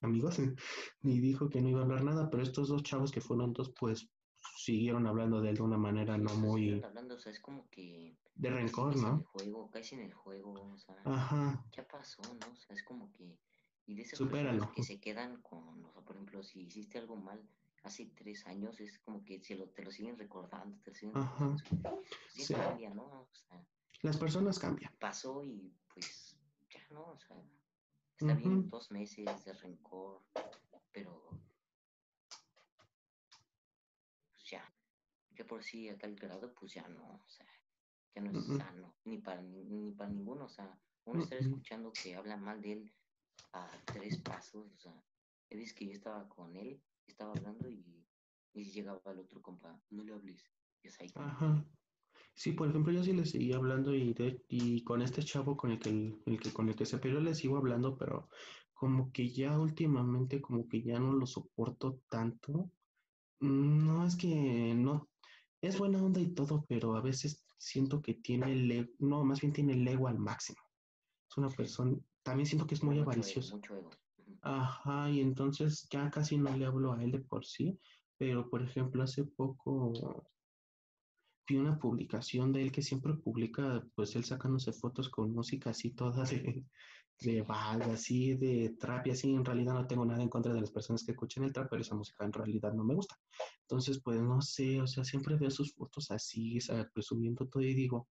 amigos, 0.00 0.38
y 1.02 1.20
dijo 1.20 1.48
que 1.48 1.60
no 1.60 1.68
iba 1.68 1.80
a 1.80 1.84
hablar 1.84 2.04
nada, 2.04 2.30
pero 2.30 2.42
estos 2.42 2.68
dos 2.68 2.82
chavos 2.82 3.10
que 3.12 3.20
fueron 3.20 3.52
dos, 3.52 3.72
pues 3.78 4.08
siguieron 4.56 5.06
hablando 5.06 5.40
de 5.40 5.50
él 5.50 5.56
de 5.56 5.62
una 5.62 5.78
manera 5.78 6.16
no 6.18 6.34
muy 6.36 6.82
hablando, 6.82 7.14
o 7.14 7.18
sea, 7.18 7.32
es 7.32 7.40
como 7.40 7.68
que 7.70 8.16
de 8.34 8.50
rencor, 8.50 8.92
sigues 8.94 9.04
en 9.08 9.12
el 9.12 9.18
¿no? 9.18 9.24
juego, 9.24 9.70
caes 9.70 9.92
en 9.92 10.00
el 10.00 10.14
juego, 10.14 10.52
o 10.72 10.78
sea, 10.78 10.96
Ajá, 11.04 11.64
ya 11.72 11.86
pasó, 11.86 12.22
¿no? 12.22 12.52
O 12.52 12.56
sea, 12.56 12.74
es 12.76 12.82
como 12.82 13.12
que, 13.12 13.38
y 13.86 13.94
de 13.94 14.02
esas 14.02 14.20
personas 14.20 14.70
que 14.74 14.82
se 14.82 15.00
quedan 15.00 15.40
con, 15.42 15.84
o 15.84 15.92
sea, 15.92 16.02
por 16.02 16.16
ejemplo, 16.16 16.42
si 16.42 16.60
hiciste 16.62 16.98
algo 16.98 17.16
mal 17.16 17.42
hace 17.82 18.06
tres 18.14 18.46
años, 18.46 18.78
es 18.80 18.98
como 18.98 19.24
que 19.24 19.42
se 19.42 19.56
lo, 19.56 19.68
te 19.70 19.82
lo 19.82 19.90
siguen 19.90 20.18
recordando, 20.18 20.78
te 20.82 20.90
lo 20.90 20.96
siguen 20.96 21.16
Ajá, 21.16 21.56
recordando, 21.56 22.00
pues 22.00 22.46
sí. 22.46 22.54
cambia, 22.54 22.90
¿no? 22.94 23.04
O 23.04 23.28
sea, 23.32 23.64
Las 24.02 24.16
personas 24.18 24.58
cambian. 24.58 24.92
pasó 24.98 25.42
y 25.44 25.72
pues 25.94 26.36
ya 26.70 26.80
no, 26.90 27.06
o 27.12 27.18
sea, 27.18 27.36
está 28.16 28.34
bien 28.34 28.68
dos 28.68 28.90
meses 28.90 29.44
de 29.44 29.52
rencor, 29.54 30.22
pero 30.92 31.30
pues 34.32 34.44
ya, 34.50 34.72
ya 35.40 35.46
por 35.46 35.62
sí 35.64 35.88
a 35.88 35.98
tal 35.98 36.14
grado, 36.16 36.54
pues 36.54 36.74
ya 36.74 36.88
no, 36.88 37.22
o 37.24 37.28
sea, 37.28 37.46
ya 38.14 38.22
no 38.22 38.30
es 38.30 38.46
sano, 38.46 38.98
ni 39.04 39.18
para, 39.18 39.42
ni, 39.42 39.64
ni 39.64 39.92
para 39.92 40.10
ninguno, 40.10 40.44
o 40.44 40.48
sea, 40.48 40.80
uno 41.06 41.22
estar 41.22 41.38
escuchando 41.38 41.92
que 41.92 42.14
habla 42.14 42.36
mal 42.36 42.60
de 42.60 42.72
él 42.72 42.92
a 43.52 43.70
tres 43.86 44.18
pasos, 44.22 44.72
o 44.74 44.78
sea, 44.78 45.04
visto 45.50 45.78
que 45.78 45.86
yo 45.86 45.92
estaba 45.92 46.28
con 46.28 46.56
él, 46.56 46.82
estaba 47.06 47.32
hablando 47.32 47.68
y, 47.70 48.06
y 48.54 48.64
llegaba 48.72 49.00
el 49.12 49.20
otro 49.20 49.42
compa, 49.42 49.82
no 49.90 50.04
le 50.04 50.12
hables, 50.14 50.44
es 50.82 51.00
ahí 51.00 51.08
Ajá. 51.14 51.64
Sí, 52.34 52.52
por 52.52 52.68
ejemplo, 52.68 52.92
yo 52.92 53.02
sí 53.02 53.12
le 53.12 53.26
seguía 53.26 53.56
hablando 53.56 53.94
y, 53.94 54.14
de- 54.14 54.44
y 54.48 54.82
con 54.84 55.02
este 55.02 55.22
chavo 55.22 55.56
con 55.56 55.72
el 55.72 55.78
que, 55.80 55.90
el, 55.90 56.40
que 56.40 56.52
con 56.52 56.68
el 56.68 56.76
que 56.76 56.86
se 56.86 56.98
peleó 56.98 57.20
le 57.20 57.34
sigo 57.34 57.56
hablando, 57.58 57.96
pero 57.96 58.28
como 58.74 59.12
que 59.12 59.28
ya 59.28 59.58
últimamente 59.58 60.40
como 60.40 60.66
que 60.68 60.82
ya 60.82 60.98
no 60.98 61.12
lo 61.12 61.26
soporto 61.26 62.02
tanto. 62.08 62.72
Mm, 63.40 63.86
No, 63.86 64.06
es 64.06 64.16
que 64.16 64.74
no, 64.76 65.09
es 65.62 65.78
buena 65.78 66.02
onda 66.02 66.20
y 66.20 66.34
todo, 66.34 66.64
pero 66.68 66.96
a 66.96 67.00
veces 67.00 67.44
siento 67.58 68.00
que 68.00 68.14
tiene 68.14 68.52
el 68.52 68.70
ego, 68.70 68.92
no, 68.98 69.24
más 69.24 69.40
bien 69.40 69.52
tiene 69.52 69.74
el 69.74 69.86
ego 69.86 70.08
al 70.08 70.18
máximo. 70.18 70.58
Es 71.28 71.36
una 71.36 71.48
persona, 71.48 71.96
también 72.22 72.46
siento 72.46 72.66
que 72.66 72.74
es 72.74 72.82
muy 72.82 72.96
mucho 72.96 73.02
ego, 73.02 73.10
avaricioso. 73.12 73.56
mucho 73.56 73.76
ego. 73.76 73.90
Ujú. 74.18 74.38
Ajá, 74.42 75.10
y 75.10 75.20
entonces 75.20 75.86
ya 75.90 76.10
casi 76.10 76.38
no 76.38 76.56
le 76.56 76.66
hablo 76.66 76.92
a 76.92 77.02
él 77.02 77.12
de 77.12 77.20
por 77.20 77.44
sí, 77.44 77.78
pero 78.16 78.48
por 78.48 78.62
ejemplo 78.62 79.02
hace 79.02 79.24
poco 79.24 79.92
vi 81.46 81.56
una 81.56 81.78
publicación 81.78 82.52
de 82.52 82.62
él 82.62 82.72
que 82.72 82.82
siempre 82.82 83.14
publica, 83.14 83.84
pues 83.94 84.14
él 84.14 84.24
sacándose 84.24 84.72
fotos 84.72 85.08
con 85.08 85.32
música 85.32 85.70
así 85.70 85.90
toda 85.90 86.24
de, 86.24 86.64
de 87.20 87.42
banda, 87.42 87.92
así 87.92 88.34
de 88.34 88.76
trap 88.78 89.06
y 89.08 89.10
así. 89.10 89.32
En 89.32 89.44
realidad 89.44 89.74
no 89.74 89.86
tengo 89.86 90.04
nada 90.04 90.22
en 90.22 90.28
contra 90.28 90.52
de 90.52 90.60
las 90.60 90.70
personas 90.70 91.04
que 91.04 91.12
escuchan 91.12 91.44
el 91.44 91.52
trap, 91.52 91.68
pero 91.70 91.82
esa 91.82 91.94
música 91.94 92.24
en 92.24 92.32
realidad 92.32 92.72
no 92.72 92.84
me 92.84 92.94
gusta. 92.94 93.16
Entonces, 93.62 94.00
pues 94.02 94.20
no 94.20 94.40
sé, 94.40 94.80
o 94.80 94.86
sea, 94.86 95.04
siempre 95.04 95.36
veo 95.36 95.50
sus 95.50 95.74
fotos 95.74 96.10
así, 96.10 96.58
o 96.58 96.60
sea, 96.60 96.88
presumiendo 96.92 97.46
todo 97.46 97.62
y 97.62 97.74
digo, 97.74 98.08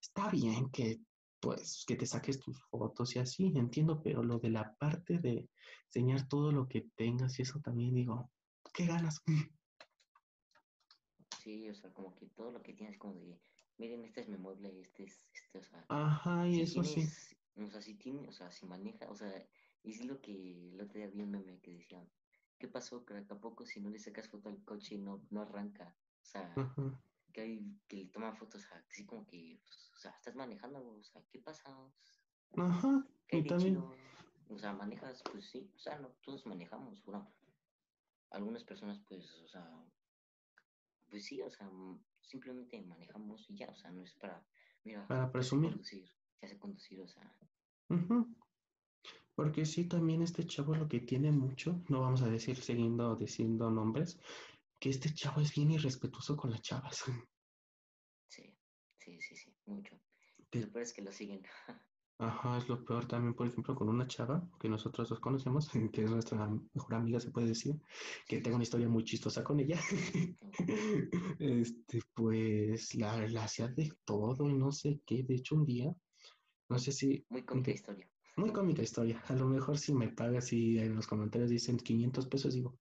está 0.00 0.30
bien 0.30 0.70
que 0.70 1.00
pues 1.40 1.84
que 1.86 1.96
te 1.96 2.06
saques 2.06 2.40
tus 2.40 2.58
fotos 2.70 3.14
y 3.16 3.18
así, 3.18 3.52
entiendo, 3.54 4.00
pero 4.02 4.22
lo 4.22 4.38
de 4.38 4.48
la 4.48 4.74
parte 4.76 5.18
de 5.18 5.50
enseñar 5.88 6.26
todo 6.26 6.50
lo 6.50 6.66
que 6.66 6.86
tengas 6.96 7.38
y 7.38 7.42
eso 7.42 7.60
también 7.60 7.94
digo, 7.94 8.30
¿qué 8.72 8.86
ganas? 8.86 9.20
sí, 11.42 11.68
o 11.68 11.74
sea, 11.74 11.92
como 11.92 12.14
que 12.14 12.26
todo 12.28 12.50
lo 12.50 12.62
que 12.62 12.72
tienes 12.72 12.96
como 12.98 13.14
de, 13.14 13.38
miren, 13.76 14.04
este 14.04 14.22
es 14.22 14.28
mi 14.28 14.38
mueble, 14.38 14.80
este 14.80 15.04
es, 15.04 15.20
este, 15.34 15.58
o 15.58 15.62
sea, 15.62 15.84
Ajá, 15.88 16.48
y 16.48 16.54
si 16.54 16.60
eso 16.62 16.82
sí. 16.82 17.06
O 17.56 17.66
sea, 17.70 17.80
si 17.82 17.94
tiene, 17.94 18.28
o 18.28 18.32
sea, 18.32 18.50
si 18.50 18.66
maneja, 18.66 19.08
o 19.10 19.14
sea, 19.14 19.32
es 19.84 20.04
lo 20.04 20.20
que 20.20 20.70
el 20.72 20.80
otro 20.80 20.98
día 20.98 21.08
vi 21.08 21.22
un 21.22 21.30
meme 21.30 21.60
que 21.60 21.72
decía, 21.72 22.06
¿qué 22.58 22.68
pasó, 22.68 23.04
crack? 23.04 23.30
¿A 23.32 23.40
poco 23.40 23.66
si 23.66 23.80
no 23.80 23.90
le 23.90 23.98
sacas 23.98 24.28
foto 24.28 24.48
al 24.48 24.62
coche 24.64 24.96
y 24.96 24.98
no, 24.98 25.26
no 25.30 25.42
arranca? 25.42 25.96
O 26.22 26.26
sea, 26.26 26.60
que 27.32 27.40
hay 27.42 27.80
que 27.88 27.96
le 27.96 28.06
toman 28.06 28.36
fotos 28.36 28.66
así 28.72 29.04
como 29.06 29.26
que, 29.26 29.60
pues, 29.64 29.90
o 29.94 29.98
sea, 29.98 30.12
estás 30.12 30.34
manejando, 30.36 30.80
o 30.86 31.02
sea, 31.04 31.22
¿qué 31.30 31.38
pasa? 31.40 31.70
ajá, 32.56 33.06
¿Qué 33.28 33.38
y 33.38 33.46
también, 33.46 33.74
chido? 33.74 33.96
O 34.48 34.58
sea, 34.58 34.72
manejas, 34.72 35.22
pues 35.30 35.46
sí, 35.50 35.70
o 35.74 35.78
sea, 35.78 35.98
no, 35.98 36.08
todos 36.22 36.46
manejamos, 36.46 37.02
bueno, 37.04 37.32
algunas 38.30 38.64
personas, 38.64 39.00
pues, 39.08 39.30
o 39.42 39.48
sea, 39.48 39.64
pues 41.08 41.24
sí, 41.24 41.40
o 41.42 41.50
sea, 41.50 41.68
mm, 41.68 42.04
simplemente 42.22 42.80
manejamos 42.82 43.48
y 43.50 43.56
ya, 43.56 43.68
o 43.70 43.76
sea, 43.76 43.90
no 43.90 44.02
es 44.02 44.14
para, 44.14 44.46
mira, 44.84 45.06
para 45.06 45.30
presumir. 45.32 45.70
conducir, 45.70 46.08
ya 46.42 46.48
sé 46.48 46.58
conducir, 46.58 47.00
o 47.00 47.08
sea, 47.08 47.22
Ujú, 47.90 48.34
Porque 49.34 49.66
sí, 49.66 49.84
también 49.84 50.22
este 50.22 50.46
chavo 50.46 50.74
lo 50.74 50.88
que 50.88 51.00
tiene 51.00 51.30
mucho, 51.30 51.82
no 51.88 52.00
vamos 52.00 52.22
a 52.22 52.28
decir 52.28 52.56
siguiendo 52.56 53.14
diciendo 53.16 53.70
nombres, 53.70 54.18
que 54.78 54.90
este 54.90 55.12
chavo 55.12 55.40
es 55.40 55.54
bien 55.54 55.70
irrespetuoso 55.70 56.36
con 56.36 56.50
las 56.50 56.62
chavas. 56.62 57.04
sí, 58.28 58.54
sí, 58.98 59.20
sí, 59.20 59.36
sí, 59.36 59.54
mucho. 59.66 59.98
Que, 60.50 60.60
lo 60.60 60.70
peor 60.70 60.82
es 60.82 60.92
que 60.92 61.02
lo 61.02 61.12
siguen. 61.12 61.42
ajá, 62.18 62.58
es 62.58 62.68
lo 62.68 62.84
peor 62.84 63.06
también, 63.06 63.34
por 63.34 63.46
ejemplo, 63.46 63.74
con 63.74 63.88
una 63.88 64.06
chava 64.06 64.48
que 64.60 64.68
nosotros 64.68 65.08
dos 65.08 65.20
conocemos, 65.20 65.68
que 65.92 66.04
es 66.04 66.10
nuestra 66.10 66.48
mejor 66.72 66.94
amiga, 66.94 67.20
se 67.20 67.30
puede 67.30 67.48
decir, 67.48 67.74
que 68.26 68.40
tengo 68.40 68.56
una 68.56 68.64
historia 68.64 68.88
muy 68.88 69.04
chistosa 69.04 69.42
con 69.44 69.60
ella. 69.60 69.78
Este, 71.38 72.00
pues 72.14 72.94
la, 72.94 73.26
la 73.28 73.44
hacía 73.44 73.68
de 73.68 73.92
todo 74.04 74.48
y 74.48 74.54
no 74.54 74.70
sé 74.70 75.00
qué. 75.04 75.22
De 75.22 75.34
hecho, 75.34 75.56
un 75.56 75.66
día, 75.66 75.94
no 76.68 76.78
sé 76.78 76.92
si, 76.92 77.24
Muy 77.28 77.42
cómica 77.44 77.70
historia. 77.70 78.08
muy 78.36 78.52
cómica 78.52 78.82
historia. 78.82 79.22
A 79.28 79.34
lo 79.34 79.46
mejor 79.46 79.78
si 79.78 79.94
me 79.94 80.08
pagas 80.08 80.52
y 80.52 80.78
en 80.78 80.94
los 80.96 81.06
comentarios 81.06 81.50
dicen 81.50 81.76
500 81.76 82.26
pesos, 82.26 82.54
digo, 82.54 82.74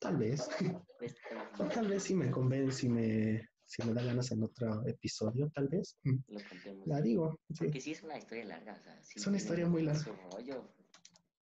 tal 0.00 0.16
vez. 0.16 0.48
Tal 0.58 0.78
vez 1.00 1.16
O 1.58 1.64
lo, 1.64 1.68
tal 1.70 1.88
vez 1.88 2.02
si 2.02 2.14
me 2.14 2.30
convence, 2.30 2.78
si 2.78 2.88
me, 2.88 3.48
si 3.64 3.82
me 3.86 3.92
da 3.94 4.02
ganas 4.02 4.30
en 4.32 4.42
otro 4.42 4.86
episodio, 4.86 5.50
tal 5.54 5.68
vez. 5.68 5.96
mm, 6.04 6.16
lo 6.28 6.40
contemos. 6.48 6.88
La 6.88 7.00
digo, 7.00 7.38
sí. 7.50 7.64
Porque 7.64 7.80
sí 7.80 7.92
es 7.92 8.02
una 8.02 8.18
historia 8.18 8.44
larga, 8.44 8.74
o 8.74 8.80
sea, 8.82 9.02
sí 9.04 9.18
Es 9.20 9.26
una 9.26 9.36
historia 9.36 9.66
muy 9.66 9.82
larga. 9.82 10.04
rollo. 10.30 10.64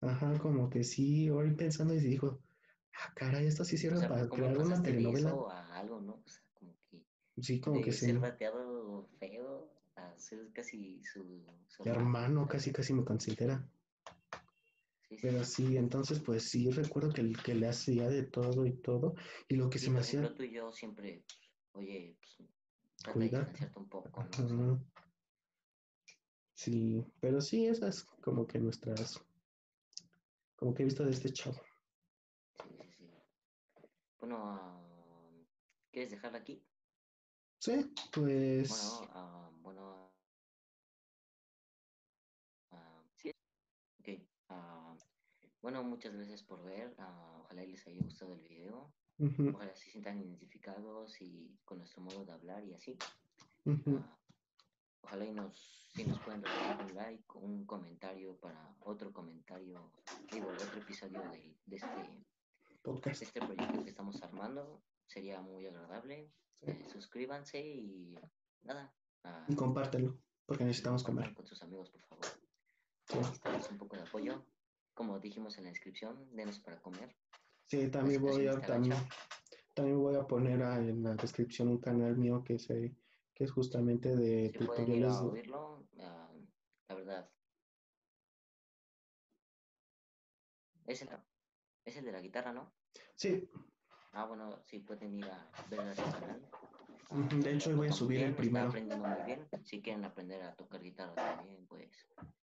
Ajá, 0.00 0.38
como 0.38 0.68
que 0.68 0.82
sí, 0.82 1.30
hoy 1.30 1.54
pensando 1.54 1.94
y 1.94 2.00
dijo, 2.00 2.40
ah, 2.94 3.12
caray, 3.14 3.46
esto 3.46 3.64
sí 3.64 3.76
O 3.76 3.78
sirve 3.78 3.98
sea, 4.00 4.08
para 4.08 4.28
¿cómo 4.28 4.42
crear 4.42 4.58
una 4.58 4.82
telenovela. 4.82 5.30
a 5.50 5.78
algo, 5.78 6.00
no? 6.00 6.14
O 6.14 6.28
sea, 6.28 6.42
como 6.54 6.74
que 6.90 7.06
Sí, 7.40 7.60
como 7.60 7.80
que 7.80 7.92
ser 7.92 8.18
bateado 8.18 9.08
feo 9.18 9.71
a 10.06 10.18
ser 10.18 10.52
casi 10.52 11.02
su, 11.04 11.44
su 11.68 11.82
hermano. 11.88 12.42
Sea, 12.42 12.48
casi 12.48 12.72
casi 12.72 12.92
me 12.94 13.04
considera. 13.04 13.66
Sí, 15.08 15.16
sí, 15.16 15.18
Pero 15.20 15.44
sí. 15.44 15.76
entonces 15.76 16.20
pues 16.20 16.48
sí 16.48 16.70
recuerdo 16.70 17.12
que, 17.12 17.20
el- 17.20 17.42
que 17.42 17.54
le 17.54 17.68
hacía 17.68 18.08
de 18.08 18.22
todo 18.24 18.64
y 18.66 18.72
todo. 18.72 19.14
Y 19.48 19.56
lo 19.56 19.68
que 19.68 19.78
Sí, 19.78 19.86
se 19.86 19.90
me 19.90 20.00
hacía... 20.00 20.34
tú 20.34 20.42
y 20.42 20.52
yo 20.52 20.72
siempre, 20.72 21.24
oye, 21.72 22.16
pues, 22.18 22.48
trata 23.02 23.18
de 23.18 23.70
un 23.76 23.88
poco. 23.88 24.24
Sí, 26.54 27.04
pero 27.20 27.40
sí, 27.40 27.66
esas 27.66 28.04
como 28.22 28.46
que 28.46 28.58
nuestras... 28.58 29.20
Como 30.56 30.74
que 30.74 30.82
he 30.82 30.86
visto 30.86 31.04
de 31.04 31.10
este 31.10 31.32
chavo. 31.32 31.60
Sí, 32.62 32.68
sí, 32.80 32.88
sí. 32.98 33.10
Bueno, 34.20 34.36
ah, 34.40 34.80
¿quieres 35.90 36.10
dejarla 36.12 36.38
aquí? 36.38 36.62
Sí, 37.58 37.92
pues... 38.12 38.68
Bueno, 38.68 39.10
ah, 39.14 39.50
bueno, 39.72 40.12
ah, 42.72 43.02
sí. 43.16 43.32
Ah, 44.48 44.94
bueno, 45.62 45.82
muchas 45.82 46.14
gracias 46.14 46.42
por 46.42 46.62
ver. 46.62 46.94
ah, 46.98 47.38
ojalá 47.40 47.62
les 47.64 47.86
haya 47.86 48.02
gustado 48.02 48.34
el 48.34 48.42
video. 48.42 48.92
Ojalá 49.54 49.74
se 49.76 49.90
sientan 49.90 50.18
identificados 50.18 51.20
y 51.20 51.56
con 51.64 51.78
nuestro 51.78 52.02
modo 52.02 52.24
de 52.24 52.32
hablar 52.32 52.64
y 52.64 52.74
así. 52.74 52.98
Ah, 53.66 54.18
ojalá 55.02 55.24
y 55.24 55.32
nos, 55.32 55.56
si 55.94 56.04
nos 56.04 56.18
pueden 56.20 56.42
regalar 56.42 56.84
un 56.84 56.94
like, 56.94 57.24
un 57.34 57.64
comentario 57.64 58.36
para 58.38 58.74
otro 58.80 59.12
comentario, 59.12 59.92
digo, 60.30 60.48
otro 60.48 60.80
episodio 60.80 61.20
de, 61.30 61.56
de 61.66 61.76
este, 61.76 62.24
de 62.68 62.76
Podcast. 62.82 63.22
este 63.22 63.40
proyecto 63.40 63.84
que 63.84 63.90
estamos 63.90 64.22
armando. 64.22 64.82
Sería 65.06 65.40
muy 65.40 65.66
agradable. 65.66 66.32
Sí. 66.60 66.70
Eh, 66.70 66.84
suscríbanse 66.90 67.60
y 67.60 68.14
nada. 68.62 68.92
Ah, 69.24 69.46
Y 69.48 69.54
compártelo, 69.54 70.18
porque 70.46 70.64
necesitamos 70.64 71.02
comer. 71.02 71.34
con 71.34 71.46
sus 71.46 71.62
amigos, 71.62 71.90
por 71.90 72.02
favor. 72.02 72.26
Sí. 73.06 73.18
Necesitamos 73.18 73.70
un 73.70 73.78
poco 73.78 73.96
de 73.96 74.02
apoyo. 74.02 74.44
Como 74.94 75.18
dijimos 75.18 75.56
en 75.58 75.64
la 75.64 75.70
descripción, 75.70 76.28
denos 76.36 76.58
para 76.60 76.80
comer. 76.82 77.16
Sí, 77.66 77.90
también 77.90 78.20
voy 78.20 78.46
a, 78.46 78.60
también, 78.60 78.94
también 79.74 79.98
voy 79.98 80.16
a 80.16 80.26
poner 80.26 80.62
a- 80.62 80.76
en 80.78 81.02
la 81.02 81.14
descripción 81.14 81.68
un 81.68 81.78
canal 81.80 82.16
mío 82.16 82.44
que 82.44 82.58
se, 82.58 82.94
que 83.34 83.44
es 83.44 83.50
justamente 83.50 84.14
de 84.14 84.50
Si 84.50 84.58
tutoriales. 84.58 85.12
a 85.12 85.24
oírlo, 85.24 85.88
ah, 86.00 86.30
la 86.88 86.94
verdad. 86.94 87.30
Es 90.86 91.00
el, 91.02 91.08
es 91.84 91.96
el 91.96 92.04
de 92.04 92.12
la 92.12 92.20
guitarra, 92.20 92.52
¿no? 92.52 92.72
Sí, 93.14 93.48
Ah, 94.14 94.26
bueno, 94.26 94.62
sí 94.66 94.78
pueden 94.80 95.14
ir 95.14 95.24
a 95.24 95.50
ver 95.70 95.80
a 95.80 95.94
su 95.94 96.02
canal. 96.02 96.46
De 97.12 97.52
hecho, 97.52 97.70
hoy 97.70 97.76
voy 97.76 97.88
a 97.88 97.92
subir 97.92 98.22
el 98.22 98.34
primero. 98.34 98.68
Está 98.68 98.78
aprendiendo 98.78 99.06
muy 99.06 99.26
bien. 99.26 99.48
Si 99.64 99.82
quieren 99.82 100.04
aprender 100.04 100.42
a 100.42 100.54
tocar 100.54 100.82
guitarra 100.82 101.14
también, 101.14 101.66
pues 101.66 102.06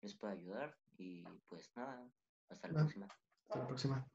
les 0.02 0.16
puede 0.16 0.34
ayudar. 0.34 0.76
Y 0.98 1.24
pues 1.48 1.72
nada, 1.76 2.10
hasta 2.50 2.68
la 2.68 2.74
próxima. 2.74 3.08
hasta 3.48 3.60
la 3.60 3.68
próxima. 3.68 4.08